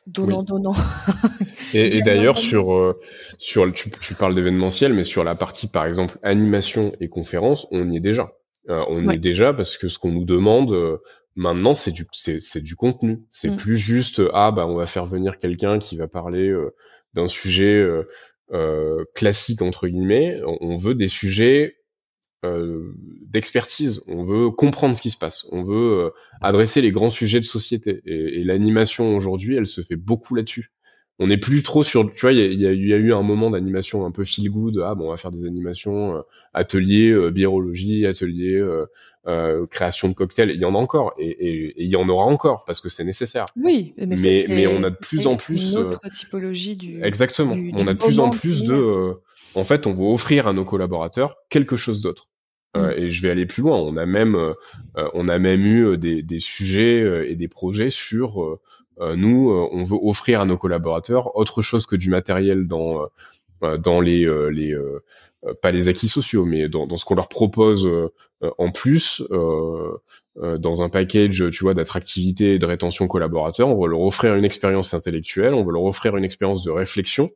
[0.07, 0.75] donnant donnant.
[1.75, 2.99] et, et d'ailleurs sur euh,
[3.39, 7.89] sur tu, tu parles d'événementiel, mais sur la partie par exemple animation et conférence, on
[7.89, 8.33] y est déjà.
[8.69, 10.99] Euh, on y est déjà parce que ce qu'on nous demande euh,
[11.35, 13.25] maintenant, c'est du c'est du contenu.
[13.31, 13.57] C'est mm.
[13.57, 16.53] plus juste ah bah on va faire venir quelqu'un qui va parler
[17.15, 17.85] d'un sujet
[19.15, 20.41] classique entre guillemets.
[20.61, 21.77] On veut des sujets
[22.47, 22.95] euh,
[23.37, 24.03] d'expertise.
[24.07, 25.47] On veut comprendre ce qui se passe.
[25.53, 28.01] On veut euh, adresser les grands sujets de société.
[28.07, 30.73] Et, l'animation aujourd'hui, elle se fait beaucoup là-dessus.
[31.19, 33.51] on n'est plus trop sur, tu vois, il y a, y a, eu un moment
[33.51, 34.83] d'animation un peu feel good.
[34.85, 36.21] Ah bon, on va faire des animations, euh,
[36.55, 38.63] atelier euh, biologie, atelier
[39.71, 40.53] création de cocktails.
[40.53, 43.47] Il y en a encore et, il y en aura encore parce que c'est nécessaire.
[43.57, 44.17] Oui, mais,
[44.49, 45.73] mais, on a de plus en plus.
[45.73, 47.05] Une autre typologie du.
[47.05, 47.55] Exactement.
[47.55, 49.15] on a de plus en plus de.
[49.55, 52.29] en fait, on va offrir à nos collaborateurs quelque chose d'autre.
[52.77, 52.93] Mm.
[52.97, 53.79] et je vais aller plus loin.
[53.79, 54.37] On a même,
[54.95, 58.59] on a même eu des, des sujets et des projets sur
[59.01, 63.03] euh, nous, euh, on veut offrir à nos collaborateurs autre chose que du matériel dans
[63.63, 64.77] euh, dans les, les
[65.63, 67.89] pas les acquis sociaux, mais dans, dans ce qu'on leur propose
[68.59, 73.69] en plus dans un package, tu vois, d'attractivité et de rétention collaborateur.
[73.69, 77.31] On va leur offrir une expérience intellectuelle, on va leur offrir une expérience de réflexion.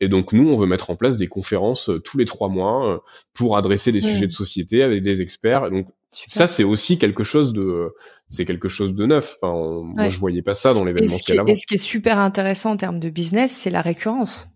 [0.00, 3.56] Et donc nous, on veut mettre en place des conférences tous les trois mois pour
[3.56, 5.70] adresser des sujets de société avec des experts.
[5.70, 7.94] donc ça, c'est aussi quelque chose de,
[8.28, 9.36] c'est quelque chose de neuf.
[9.40, 11.48] Enfin, Moi, je voyais pas ça dans l'événementiel avant.
[11.48, 14.48] Et ce qui est super intéressant en termes de business, c'est la récurrence.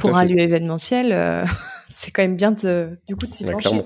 [0.00, 1.44] Pour un lieu événementiel, euh,
[1.88, 3.82] c'est quand même bien de, du coup de s'y pencher.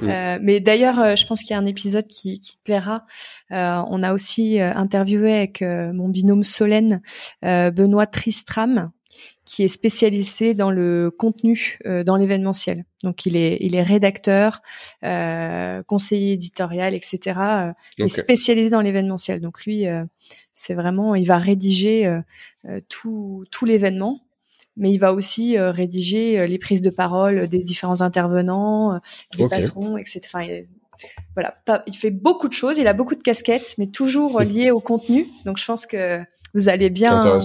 [0.00, 0.08] Mm.
[0.08, 3.04] Euh, mais d'ailleurs, euh, je pense qu'il y a un épisode qui, qui te plaira.
[3.50, 7.02] on a aussi interviewé avec mon binôme Solène
[7.42, 8.90] Benoît Tristram,
[9.44, 12.84] qui est spécialisé dans le contenu euh, dans l'événementiel.
[13.02, 14.62] Donc il est il est rédacteur,
[15.04, 17.18] euh, conseiller éditorial, etc.
[17.40, 19.40] Euh, il est spécialisé dans l'événementiel.
[19.40, 19.84] Donc lui,
[20.54, 22.20] c'est vraiment, il va rédiger
[22.88, 24.20] tout tout l'événement,
[24.76, 29.00] mais il va aussi rédiger les prises de parole des différents intervenants,
[29.36, 30.20] des patrons, etc.
[30.26, 30.46] Enfin,
[31.34, 31.56] voilà,
[31.88, 35.26] il fait beaucoup de choses, il a beaucoup de casquettes, mais toujours liées au contenu.
[35.44, 36.20] Donc je pense que
[36.54, 37.40] vous allez bien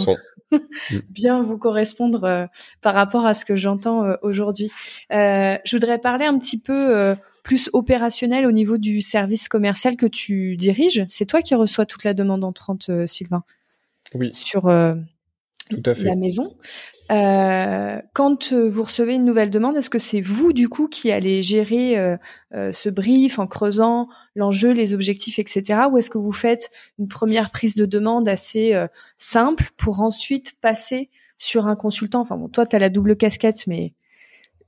[1.10, 2.46] bien vous correspondre euh,
[2.82, 4.72] par rapport à ce que j'entends euh, aujourd'hui.
[5.12, 10.06] Euh, je voudrais parler un petit peu plus opérationnel au niveau du service commercial que
[10.06, 11.06] tu diriges.
[11.08, 13.44] C'est toi qui reçois toute la demande entrante, Sylvain?
[14.14, 14.34] Oui.
[14.34, 16.04] Sur Tout à fait.
[16.04, 16.56] la maison.
[17.10, 21.12] Euh, quand euh, vous recevez une nouvelle demande, est-ce que c'est vous du coup qui
[21.12, 22.18] allez gérer euh,
[22.72, 25.82] ce brief en creusant l'enjeu, les objectifs, etc.
[25.92, 28.74] Ou est-ce que vous faites une première prise de demande assez
[29.18, 32.22] simple pour ensuite passer sur un consultant?
[32.22, 33.94] Enfin bon, toi, tu as la double casquette, mais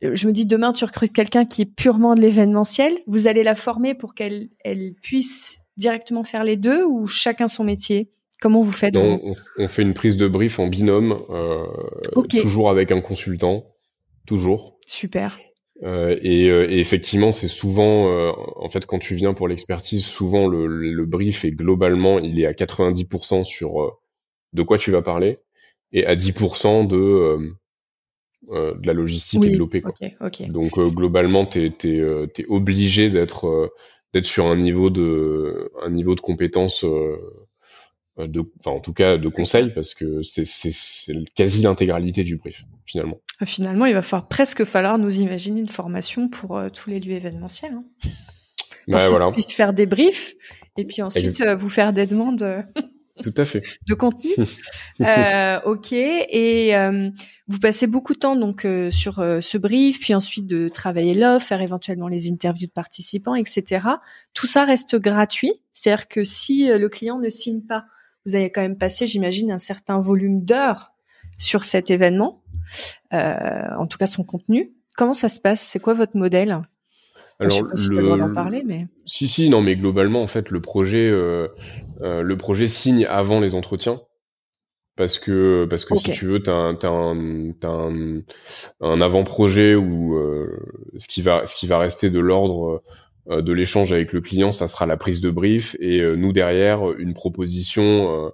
[0.02, 2.98] je me dis demain, tu recrutes quelqu'un qui est purement de l'événementiel.
[3.06, 7.64] Vous allez la former pour qu'elle elle puisse directement faire les deux ou chacun son
[7.64, 8.12] métier?
[8.42, 11.66] Comment vous faites on, fait une prise de brief en binôme, euh,
[12.30, 13.66] toujours avec un consultant,
[14.26, 14.80] toujours.
[14.88, 15.38] Super.
[15.84, 20.06] Euh, et, euh, et, effectivement, c'est souvent, euh, en fait, quand tu viens pour l'expertise,
[20.06, 24.00] souvent le, le, brief est globalement, il est à 90% sur
[24.54, 25.40] de quoi tu vas parler
[25.92, 27.54] et à 10% de
[28.52, 29.76] de la logistique et de l'OP.
[29.84, 30.48] Okay, okay.
[30.48, 33.72] Donc globalement, t'es es, obligé d'être
[34.14, 37.18] d'être sur un niveau de un niveau de compétence euh,
[38.28, 40.46] de, enfin en tout cas de conseils parce que c'est
[41.36, 43.20] quasi l'intégralité du brief finalement.
[43.42, 47.00] Euh, finalement, il va falloir presque falloir nous imaginer une formation pour euh, tous les
[47.00, 47.74] lieux événementiels.
[47.74, 47.84] Hein.
[48.88, 49.32] Ouais, voilà.
[49.32, 50.34] Puisse faire des briefs
[50.78, 52.66] et puis ensuite vous faire des demandes.
[53.22, 53.62] Tout à fait.
[53.88, 54.32] De contenu.
[55.02, 55.92] euh, ok.
[55.92, 56.74] Et
[57.48, 61.62] vous passez beaucoup de temps donc sur ce brief, puis ensuite de travailler l'offre, faire
[61.62, 63.86] éventuellement les interviews de participants, etc.
[64.34, 65.54] Tout ça reste gratuit.
[65.74, 67.86] C'est-à-dire que si le client ne signe pas
[68.26, 70.92] vous avez quand même passé, j'imagine, un certain volume d'heures
[71.38, 72.44] sur cet événement,
[73.14, 74.74] euh, en tout cas son contenu.
[74.96, 75.62] Comment ça se passe?
[75.62, 76.62] C'est quoi votre modèle?
[77.42, 78.18] Alors, je sais pas si le...
[78.18, 81.48] d'en parler, mais si si non mais globalement en fait le projet euh,
[82.02, 84.02] euh, le projet signe avant les entretiens.
[84.98, 88.22] Parce que parce que si tu veux t'as un t'as un, un,
[88.82, 90.60] un avant-projet où euh,
[90.98, 92.84] ce qui va ce qui va rester de l'ordre
[93.30, 96.92] de l'échange avec le client, ça sera la prise de brief et euh, nous derrière
[96.98, 98.30] une proposition euh,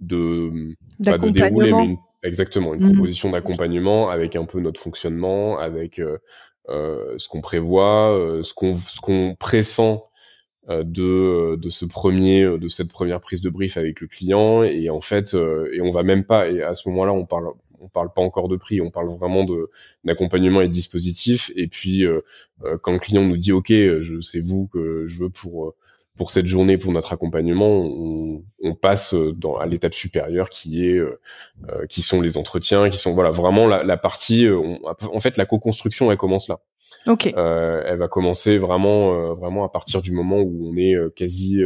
[0.00, 0.74] de
[1.04, 2.92] pas de dérouler, mais exactement une mhm.
[2.94, 6.00] proposition d'accompagnement avec un peu notre fonctionnement, avec
[6.68, 10.10] ce qu'on prévoit, ce qu'on ce qu'on pressent
[10.68, 15.00] de de ce premier de cette première prise de brief avec le client et en
[15.00, 17.48] fait et on va même pas et à ce moment-là on parle
[17.80, 19.70] on parle pas encore de prix, on parle vraiment de
[20.04, 21.50] d'accompagnement et de dispositif.
[21.56, 22.20] Et puis euh,
[22.64, 25.74] euh, quand le client nous dit OK, je c'est vous que je veux pour euh,
[26.16, 31.00] pour cette journée, pour notre accompagnement, on, on passe dans, à l'étape supérieure qui est
[31.88, 34.48] qui sont les entretiens, qui sont voilà vraiment la, la partie.
[34.50, 36.58] en fait, la co-construction elle commence là.
[37.06, 37.26] Ok.
[37.28, 41.62] elle va commencer vraiment vraiment à partir du moment où on est quasi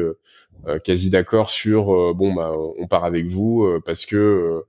[0.84, 4.66] quasi d'accord sur bon bah on part avec vous parce que euh,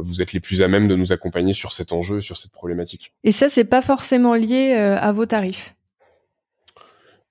[0.00, 3.12] vous êtes les plus à même de nous accompagner sur cet enjeu, sur cette problématique.
[3.24, 5.74] Et ça, c'est pas forcément lié euh, à vos tarifs.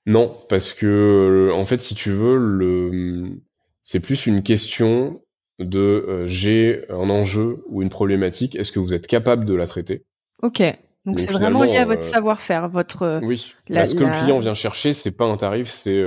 [0.06, 3.40] Non, parce que en fait, si tu veux, le...
[3.84, 5.22] c'est plus une question
[5.60, 10.04] de j'ai un enjeu ou une problématique, est-ce que vous êtes capable de la traiter?
[10.42, 10.62] Ok.
[11.06, 13.20] Donc c'est vraiment lié à votre savoir-faire, votre.
[13.24, 13.56] Oui.
[13.68, 16.04] La, ce que le client vient chercher, c'est pas un tarif, c'est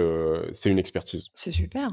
[0.53, 1.26] c'est une expertise.
[1.34, 1.88] C'est super.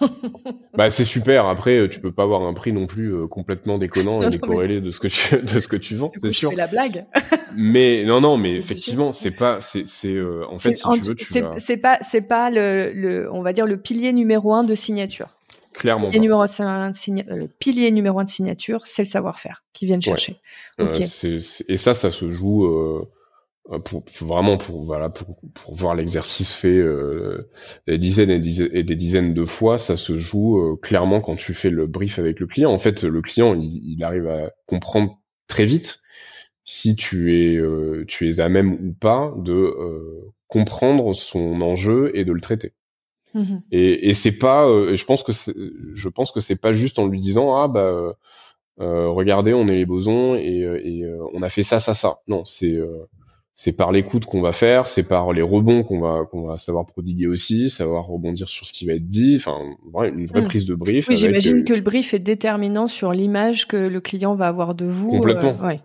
[0.74, 1.46] bah c'est super.
[1.46, 5.00] Après, tu peux pas avoir un prix non plus complètement déconnant et décorrélé de ce
[5.00, 6.52] que tu de ce que tu vends, c'est sûr.
[6.52, 7.04] la blague.
[7.56, 10.18] mais non non, mais effectivement, c'est pas c'est c'est
[10.50, 11.26] en fait si tu veux, tu
[11.58, 15.39] c'est pas c'est pas le, le on va dire le pilier numéro un de signature.
[15.80, 16.10] Clairement.
[16.12, 20.36] Le, numéro le pilier numéro un de signature, c'est le savoir-faire qui viennent chercher.
[20.78, 20.92] Euh,
[21.68, 26.76] et ça, ça se joue euh, pour, vraiment pour voilà pour, pour voir l'exercice fait
[26.76, 27.48] euh,
[27.86, 28.38] des dizaines et,
[28.82, 29.78] des dizaines de fois.
[29.78, 32.70] Ça se joue clairement quand tu fais le brief avec le client.
[32.70, 36.00] En fait, le client, il, il arrive à comprendre très vite
[36.62, 37.58] si tu es
[38.06, 39.74] tu es à même ou pas de
[40.46, 42.74] comprendre son enjeu et de le traiter.
[43.34, 43.62] Mhm.
[43.70, 47.06] Et, et c'est pas, euh, je pense que je pense que c'est pas juste en
[47.06, 48.12] lui disant ah bah euh,
[48.80, 52.16] euh regardez on est les bosons et, euh, on a fait ça ça ça.
[52.28, 52.78] Non c'est
[53.54, 56.86] c'est par l'écoute qu'on va faire, c'est par les rebonds qu'on va qu'on va savoir
[56.86, 59.58] prodiguer aussi, savoir rebondir sur ce qui va être dit, enfin
[60.12, 60.46] une vraie mhm.
[60.46, 61.08] prise de brief.
[61.08, 64.86] Oui, j'imagine que le brief est déterminant sur l'image que le client va avoir de
[64.86, 65.10] vous.
[65.10, 65.56] Complètement.
[65.62, 65.80] ouais.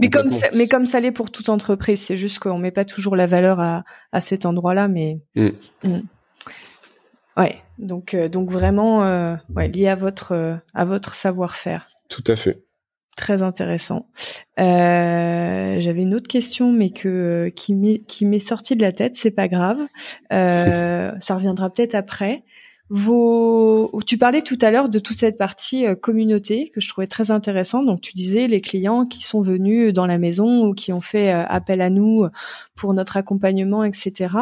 [0.00, 2.84] Mais comme, ça, mais comme ça l'est pour toute entreprise, c'est juste qu'on met pas
[2.84, 5.20] toujours la valeur à, à cet endroit-là, mais.
[5.36, 5.50] Mm.
[5.84, 6.00] Mm.
[7.36, 11.88] Ouais, donc euh, donc vraiment euh, ouais, lié à votre euh, à votre savoir-faire.
[12.08, 12.62] Tout à fait.
[13.16, 14.08] Très intéressant.
[14.56, 19.16] J'avais une autre question, mais que qui m'est qui m'est sortie de la tête.
[19.16, 19.78] C'est pas grave.
[20.30, 22.42] ça reviendra peut-être après.
[22.94, 23.90] Vos...
[24.06, 27.30] Tu parlais tout à l'heure de toute cette partie euh, communauté que je trouvais très
[27.30, 27.86] intéressante.
[27.86, 31.32] Donc tu disais les clients qui sont venus dans la maison ou qui ont fait
[31.32, 32.26] euh, appel à nous
[32.74, 34.34] pour notre accompagnement, etc.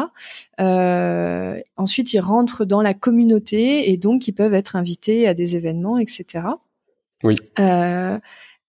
[0.59, 5.55] Euh, ensuite, ils rentrent dans la communauté et donc ils peuvent être invités à des
[5.55, 6.43] événements, etc.
[7.23, 7.35] Oui.
[7.57, 8.19] Euh,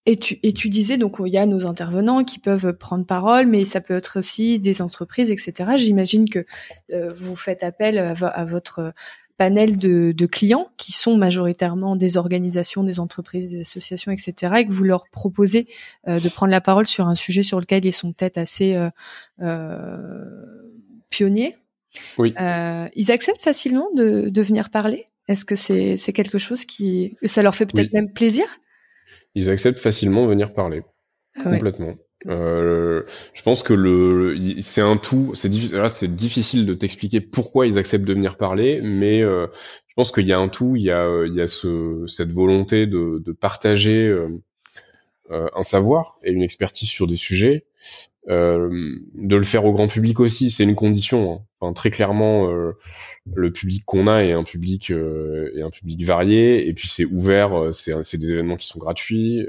[0.07, 3.47] et tu, et tu disais, donc il y a nos intervenants qui peuvent prendre parole,
[3.47, 5.73] mais ça peut être aussi des entreprises, etc.
[5.77, 6.45] J'imagine que
[7.17, 8.93] vous faites appel à, à, votre
[9.43, 14.53] panel de, de, clients qui sont majoritairement des organisations, des entreprises, des associations, etc.
[14.59, 15.67] et que vous leur proposez
[16.07, 18.89] euh, de prendre la parole sur un sujet sur lequel ils sont peut-être assez euh,
[19.41, 20.25] euh,
[21.11, 21.57] pionniers.
[22.19, 22.33] Oui.
[22.95, 25.07] Ils acceptent facilement de, de venir parler?
[25.27, 28.45] Est-ce que c'est quelque chose qui ça leur fait peut-être même plaisir?
[29.35, 30.83] Ils acceptent facilement de venir parler.
[31.37, 31.97] Ah complètement.
[32.27, 33.03] Euh,
[33.35, 35.33] je pense que le, c'est un tout.
[35.35, 35.83] C'est difficile.
[35.89, 39.47] C'est difficile de t'expliquer pourquoi ils acceptent de venir parler, mais euh,
[39.89, 40.77] je pense qu'il y a un tout.
[40.77, 44.29] Il y a, il y a ce, cette volonté de, de partager euh,
[45.31, 47.65] euh un savoir et une expertise sur des sujets,
[48.29, 48.69] euh,
[49.15, 50.51] de le faire au grand public aussi.
[50.51, 51.33] C'est une condition.
[51.33, 51.45] Hein.
[51.61, 52.49] Enfin, très clairement,
[53.35, 57.73] le public qu'on a est un public est un public varié, et puis c'est ouvert.
[57.73, 59.47] C'est des événements qui sont gratuits.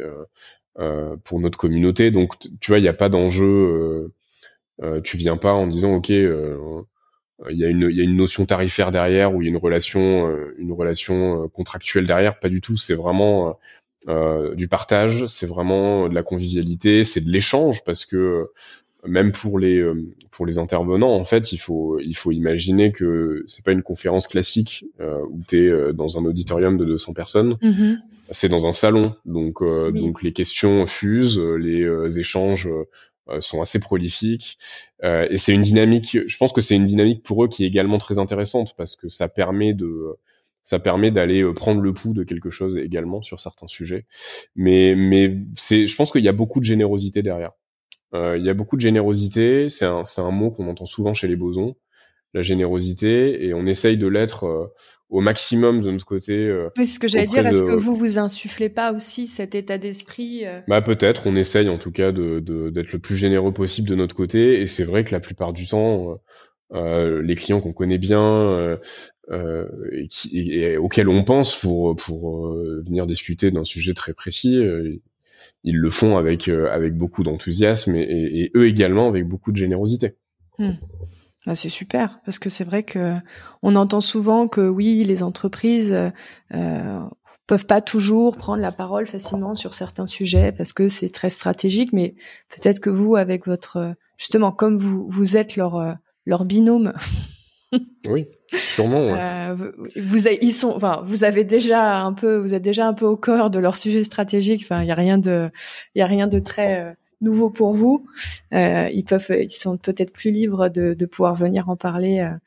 [0.79, 2.09] Euh, pour notre communauté.
[2.09, 3.45] Donc, tu vois, il n'y a pas d'enjeu.
[3.45, 4.13] Euh,
[4.81, 6.25] euh, tu viens pas en disant, ok, il
[7.51, 10.35] y, a une, y a une notion tarifaire derrière ou il y a une relation,
[10.57, 12.39] une relation contractuelle derrière.
[12.39, 12.75] Pas du tout.
[12.75, 13.59] C'est vraiment
[14.55, 15.27] du partage.
[15.27, 17.03] C'est vraiment de la convivialité.
[17.03, 18.49] C'est de l'échange parce que
[19.05, 19.85] même pour les
[20.31, 24.27] pour les intervenants, en fait, il faut il faut imaginer que c'est pas une conférence
[24.27, 27.57] classique où tu es dans un auditorium de 200 personnes.
[27.61, 27.99] Mm-hmm
[28.33, 33.61] c'est dans un salon, donc euh, donc les questions fusent, les euh, échanges euh, sont
[33.61, 34.57] assez prolifiques
[35.01, 36.17] et c'est une dynamique.
[36.27, 39.07] Je pense que c'est une dynamique pour eux qui est également très intéressante parce que
[39.07, 40.17] ça permet de
[40.63, 44.05] ça permet d'aller prendre le pouls de quelque chose également sur certains sujets.
[44.57, 47.51] Mais mais c'est je pense qu'il y a beaucoup de générosité derrière.
[48.13, 49.69] il y a beaucoup de générosité.
[49.69, 51.77] C'est un c'est un mot qu'on entend souvent chez les bosons
[52.33, 54.71] la générosité et on essaye de l'être
[55.13, 56.33] au maximum de notre côté.
[56.33, 59.77] Euh, oui, ce que j'allais dire, est-ce que vous vous insufflez pas aussi cet état
[59.77, 60.59] d'esprit euh?
[60.67, 64.15] Bah peut-être, on essaye en tout cas de d'être le plus généreux possible de notre
[64.15, 66.19] côté, et c'est vrai que la plupart du temps,
[66.73, 68.19] euh, euh les clients qu'on connaît bien
[69.29, 74.59] euh, et, qui, et, auxquels on pense pour pour venir discuter d'un sujet très précis,
[75.63, 80.15] ils le font avec avec beaucoup d'enthousiasme et, et, eux également avec beaucoup de générosité.
[80.57, 80.71] Hmm.
[81.45, 83.15] Ah, c'est super parce que c'est vrai que
[83.61, 85.93] on entend souvent que oui, les entreprises
[86.53, 86.99] euh,
[87.47, 91.91] peuvent pas toujours prendre la parole facilement sur certains sujets parce que c'est très stratégique.
[91.91, 92.15] Mais
[92.49, 95.93] peut-être que vous, avec votre justement, comme vous vous êtes leur euh,
[96.25, 96.93] leur binôme.
[98.07, 98.99] oui, sûrement.
[98.99, 99.55] Euh,
[99.95, 103.17] vous, ils sont, enfin, vous avez déjà un peu, vous êtes déjà un peu au
[103.17, 104.61] cœur de leur sujet stratégique.
[104.63, 105.49] Enfin, il y a rien de,
[105.95, 106.93] il y a rien de très euh,
[107.23, 108.05] nouveau pour vous,
[108.53, 112.19] euh, ils peuvent, ils sont peut-être plus libres de, de, pouvoir venir en parler.
[112.19, 112.37] Euh,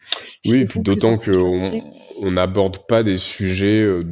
[0.47, 1.83] oui, d'autant qu'on
[2.23, 4.05] on n'aborde pas des sujets euh,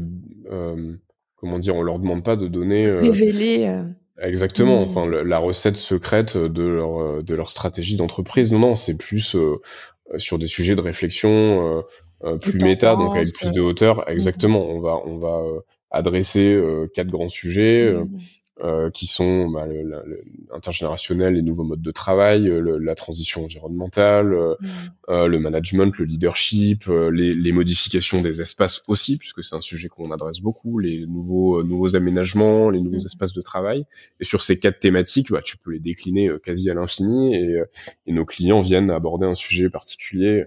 [0.51, 0.95] euh,
[1.37, 3.83] comment dire, on leur demande pas de donner révéler.
[4.21, 4.81] Exactement.
[4.81, 8.53] Enfin, la recette secrète de leur de leur stratégie d'entreprise.
[8.53, 9.37] Non, non, c'est plus
[10.19, 11.85] sur des sujets de réflexion
[12.41, 14.09] plus méta, donc avec plus de hauteur.
[14.09, 14.65] Exactement.
[14.67, 15.43] On va on va
[15.91, 16.61] adresser
[16.95, 17.93] quatre grands sujets.
[17.93, 18.19] Mm.
[18.63, 19.67] Euh, qui sont bah,
[20.53, 24.55] l'intergénérationnel, les nouveaux modes de travail, euh, la transition environnementale, euh,
[25.09, 25.27] mm.
[25.27, 30.13] le management, le leadership, les, les, modifications des espaces aussi, puisque c'est un sujet qu'on
[30.13, 33.07] adresse beaucoup, les nouveaux nouveaux aménagements, les nouveaux mm.
[33.07, 33.87] espaces de travail.
[34.21, 37.61] Et sur ces quatre thématiques, bah, tu peux les décliner quasi à l'infini, et,
[38.07, 40.45] et, nos clients viennent aborder un sujet particulier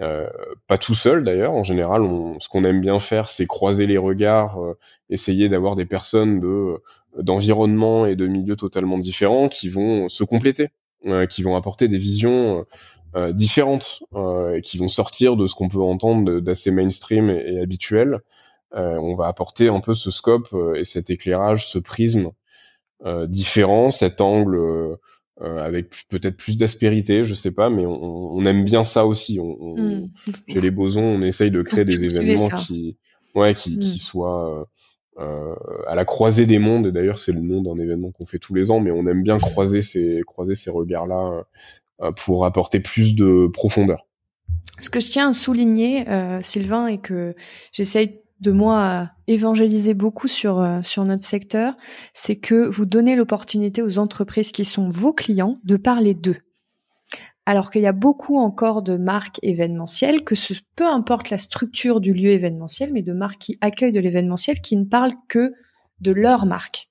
[0.00, 0.28] euh,
[0.68, 1.54] pas tout seul d'ailleurs.
[1.54, 4.78] En général, on, ce qu'on aime bien faire, c'est croiser les regards, euh,
[5.10, 6.78] essayer d'avoir des personnes de euh,
[7.18, 10.68] d'environnement et de milieux totalement différents qui vont se compléter,
[11.30, 12.64] qui vont apporter des visions
[13.30, 14.02] différentes
[14.54, 18.20] et qui vont sortir de ce qu'on peut entendre d'assez mainstream et, et habituel.
[18.72, 22.30] on va apporter un peu ce scope et cet éclairage, ce prisme
[23.26, 24.98] différent, cet angle
[25.40, 29.38] euh, avec peut-être plus d'aspérité, je sais pas, mais on, on, aime bien ça aussi.
[29.40, 30.10] On, mm.
[30.48, 32.98] Chez les bosons, on essaye de créer des événements qui,
[33.36, 33.78] ouais, qui, mm.
[33.78, 34.68] qui soient
[35.20, 35.54] euh, euh,
[35.86, 36.86] à la croisée des mondes.
[36.86, 39.22] Et d'ailleurs, c'est le nom d'un événement qu'on fait tous les ans, mais on aime
[39.22, 41.44] bien croiser ces, croiser ces regards-là
[42.02, 44.06] euh, pour apporter plus de profondeur.
[44.80, 46.04] Ce que je tiens à souligner,
[46.40, 47.34] Sylvain, et que
[47.72, 51.76] j'essaye de moi évangéliser beaucoup sur euh, sur notre secteur,
[52.12, 56.38] c'est que vous donnez l'opportunité aux entreprises qui sont vos clients de parler d'eux.
[57.46, 62.00] Alors qu'il y a beaucoup encore de marques événementielles, que ce, peu importe la structure
[62.00, 65.54] du lieu événementiel, mais de marques qui accueillent de l'événementiel qui ne parlent que
[66.00, 66.90] de leur marque.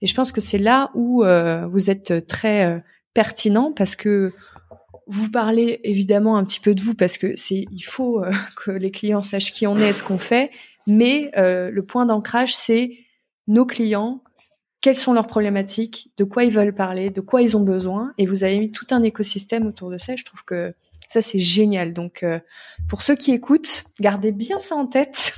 [0.00, 2.78] Et je pense que c'est là où euh, vous êtes très euh,
[3.12, 4.32] pertinent parce que
[5.06, 8.70] vous parlez évidemment un petit peu de vous parce que c'est il faut euh, que
[8.70, 10.50] les clients sachent qui on est, ce qu'on fait,
[10.86, 12.96] mais euh, le point d'ancrage c'est
[13.46, 14.22] nos clients,
[14.80, 18.26] quelles sont leurs problématiques, de quoi ils veulent parler, de quoi ils ont besoin, et
[18.26, 20.16] vous avez mis tout un écosystème autour de ça.
[20.16, 20.74] Je trouve que
[21.08, 21.92] ça c'est génial.
[21.92, 22.38] Donc euh,
[22.88, 25.34] pour ceux qui écoutent, gardez bien ça en tête.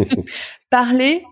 [0.70, 1.24] parlez,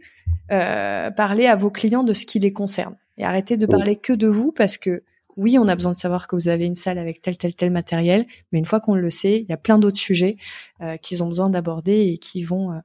[0.48, 4.28] parlez à vos clients de ce qui les concerne et arrêtez de parler que de
[4.28, 5.02] vous parce que
[5.36, 7.70] oui, on a besoin de savoir que vous avez une salle avec tel, tel, tel
[7.70, 10.36] matériel, mais une fois qu'on le sait, il y a plein d'autres sujets
[10.80, 12.78] euh, qu'ils ont besoin d'aborder et qui vont euh,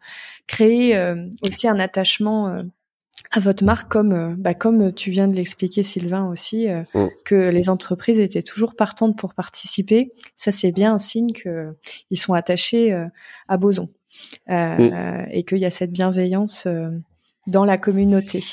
[0.48, 2.64] créer euh, aussi un attachement euh,
[3.32, 7.08] à votre marque, comme bah, comme tu viens de l'expliquer, Sylvain aussi, mm.
[7.26, 10.12] que les entreprises étaient toujours partantes pour participer.
[10.36, 11.76] Ça, c'est bien un signe que
[12.10, 12.92] ils sont attachés
[13.48, 13.88] à Boson
[14.48, 15.28] mm.
[15.30, 16.68] et qu'il y a cette bienveillance
[17.48, 18.44] dans la communauté.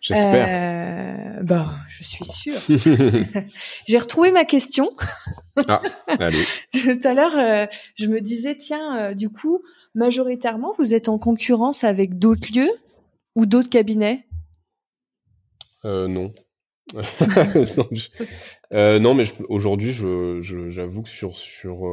[0.00, 1.38] J'espère.
[1.38, 2.60] Euh, bah, je suis sûre.
[3.86, 4.90] J'ai retrouvé ma question.
[5.68, 6.44] ah, allez.
[6.72, 7.66] Tout à l'heure, euh,
[7.96, 9.62] je me disais, tiens, euh, du coup,
[9.94, 12.72] majoritairement, vous êtes en concurrence avec d'autres lieux
[13.34, 14.24] ou d'autres cabinets?
[15.84, 16.32] Non.
[18.72, 21.84] non, non, mais aujourd'hui, j'avoue je, j'avoue que sur sur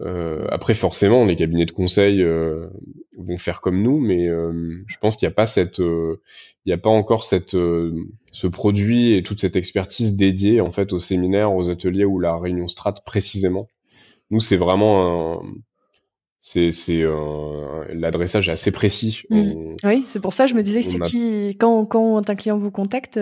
[0.00, 2.68] euh, après, forcément, les cabinets de conseil euh,
[3.16, 6.18] vont faire comme nous, mais euh, je pense qu'il n'y a pas cette, il
[6.66, 11.00] n'y a pas encore cette, ce produit et toute cette expertise dédiée en fait aux
[11.00, 13.66] séminaires, aux ateliers ou la réunion strat précisément.
[14.30, 15.42] Nous, c'est vraiment un,
[16.40, 17.04] c'est c'est
[17.92, 19.22] l'adressage est assez précis.
[19.30, 19.74] Mmh.
[19.82, 23.18] oui, c'est pour ça je me disais c'est qui quand quand un client vous contacte.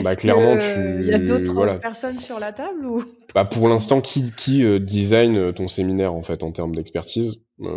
[0.00, 1.02] Bah clairement, tu.
[1.02, 3.04] Il y a d'autres personnes sur la table ou?
[3.34, 7.42] Bah pour l'instant, qui qui euh, design euh, ton séminaire en fait en termes d'expertise?
[7.60, 7.76] Euh,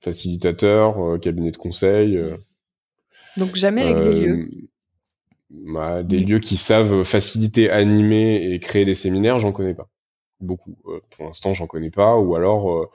[0.00, 2.18] Facilitateur, euh, cabinet de conseil.
[3.36, 4.48] Donc jamais avec des lieux.
[5.50, 9.88] Bah, des lieux qui savent faciliter, animer et créer des séminaires, j'en connais pas.
[10.40, 10.76] Beaucoup.
[10.82, 12.16] pour l'instant, j'en connais pas.
[12.16, 12.90] Ou alors,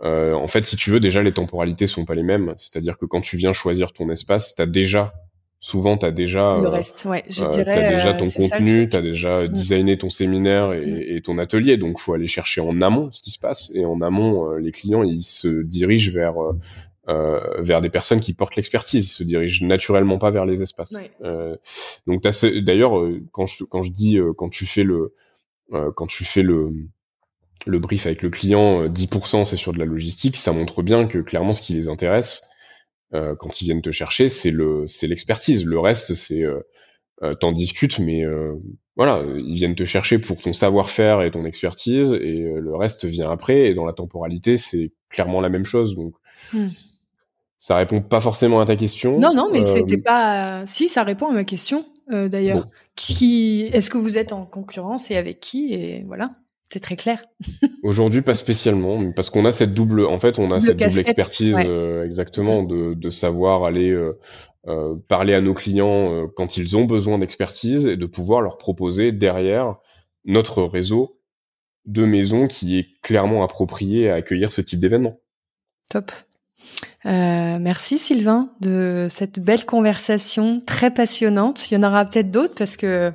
[0.00, 2.54] en fait, si tu veux, déjà les temporalités sont pas les mêmes.
[2.58, 5.14] C'est-à-dire que quand tu viens choisir ton espace, tu as déjà
[5.60, 8.88] souvent tu as déjà le euh, reste ouais je euh, dirais as déjà ton contenu
[8.88, 9.48] tu as déjà mm.
[9.48, 11.16] designé ton séminaire et, mm.
[11.16, 11.76] et, ton atelier.
[11.76, 13.72] Donc faut aller chercher en amont ce qui se passe.
[13.74, 16.34] Et en amont euh, les clients ils se dirigent vers
[17.08, 19.04] euh, vers des personnes qui portent l'expertise.
[19.06, 20.96] Ils se dirigent naturellement pas vers les espaces.
[21.22, 21.56] Euh,
[22.06, 22.92] donc d'ailleurs
[23.32, 25.14] quand je quand je dis quand tu fais le
[25.94, 26.72] quand tu fais le
[27.66, 31.18] le brief avec le client 10% c'est sur de la logistique ça montre bien que
[31.18, 32.50] clairement ce qui les intéresse
[33.14, 35.64] euh, quand ils viennent te chercher, c'est le c'est l'expertise.
[35.64, 36.60] Le reste, c'est euh,
[37.22, 38.24] euh, t'en discutes, mais
[38.96, 43.30] voilà, ils viennent te chercher pour ton savoir-faire et ton expertise, et le reste vient
[43.30, 43.70] après.
[43.70, 45.94] Et dans la temporalité, c'est clairement la même chose.
[45.94, 46.14] Donc,
[46.52, 46.68] hmm.
[47.58, 49.18] ça répond pas forcément à ta question.
[49.18, 50.64] Non, non, mais c'était pas.
[50.66, 51.84] Si, ça répond à ma question.
[52.08, 56.32] D'ailleurs, qui est-ce que vous êtes en concurrence et avec qui Et voilà.
[56.72, 57.24] C'est très clair.
[57.82, 61.56] Aujourd'hui, pas spécialement, parce qu'on a cette double, en fait, on a cette double expertise
[61.56, 64.18] euh, exactement de, de, savoir aller euh,
[64.66, 69.12] euh, parler à nos clients quand ils ont besoin d'expertise et de pouvoir leur proposer
[69.12, 69.76] derrière
[70.24, 71.20] notre réseau
[71.84, 75.20] de maisons qui est clairement approprié à accueillir ce type d'événement.
[75.88, 76.10] Top.
[77.04, 81.70] merci Sylvain de cette belle conversation très passionnante.
[81.70, 83.12] Il y en aura peut-être d'autres parce que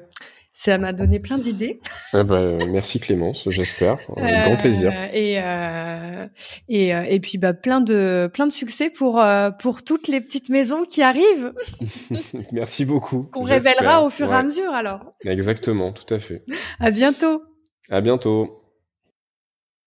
[0.53, 1.79] ça m'a donné plein d'idées.
[2.13, 3.97] Ah bah, merci Clémence, j'espère.
[4.17, 4.91] Un grand plaisir.
[4.93, 6.27] Euh, et euh,
[6.67, 10.21] et, euh, et puis bah plein de plein de succès pour euh, pour toutes les
[10.21, 11.53] petites maisons qui arrivent.
[12.51, 13.23] merci beaucoup.
[13.31, 15.13] Qu'on révélera au fur et à mesure alors.
[15.25, 16.43] Exactement, tout à fait.
[16.79, 17.43] À bientôt.
[17.89, 18.60] À bientôt.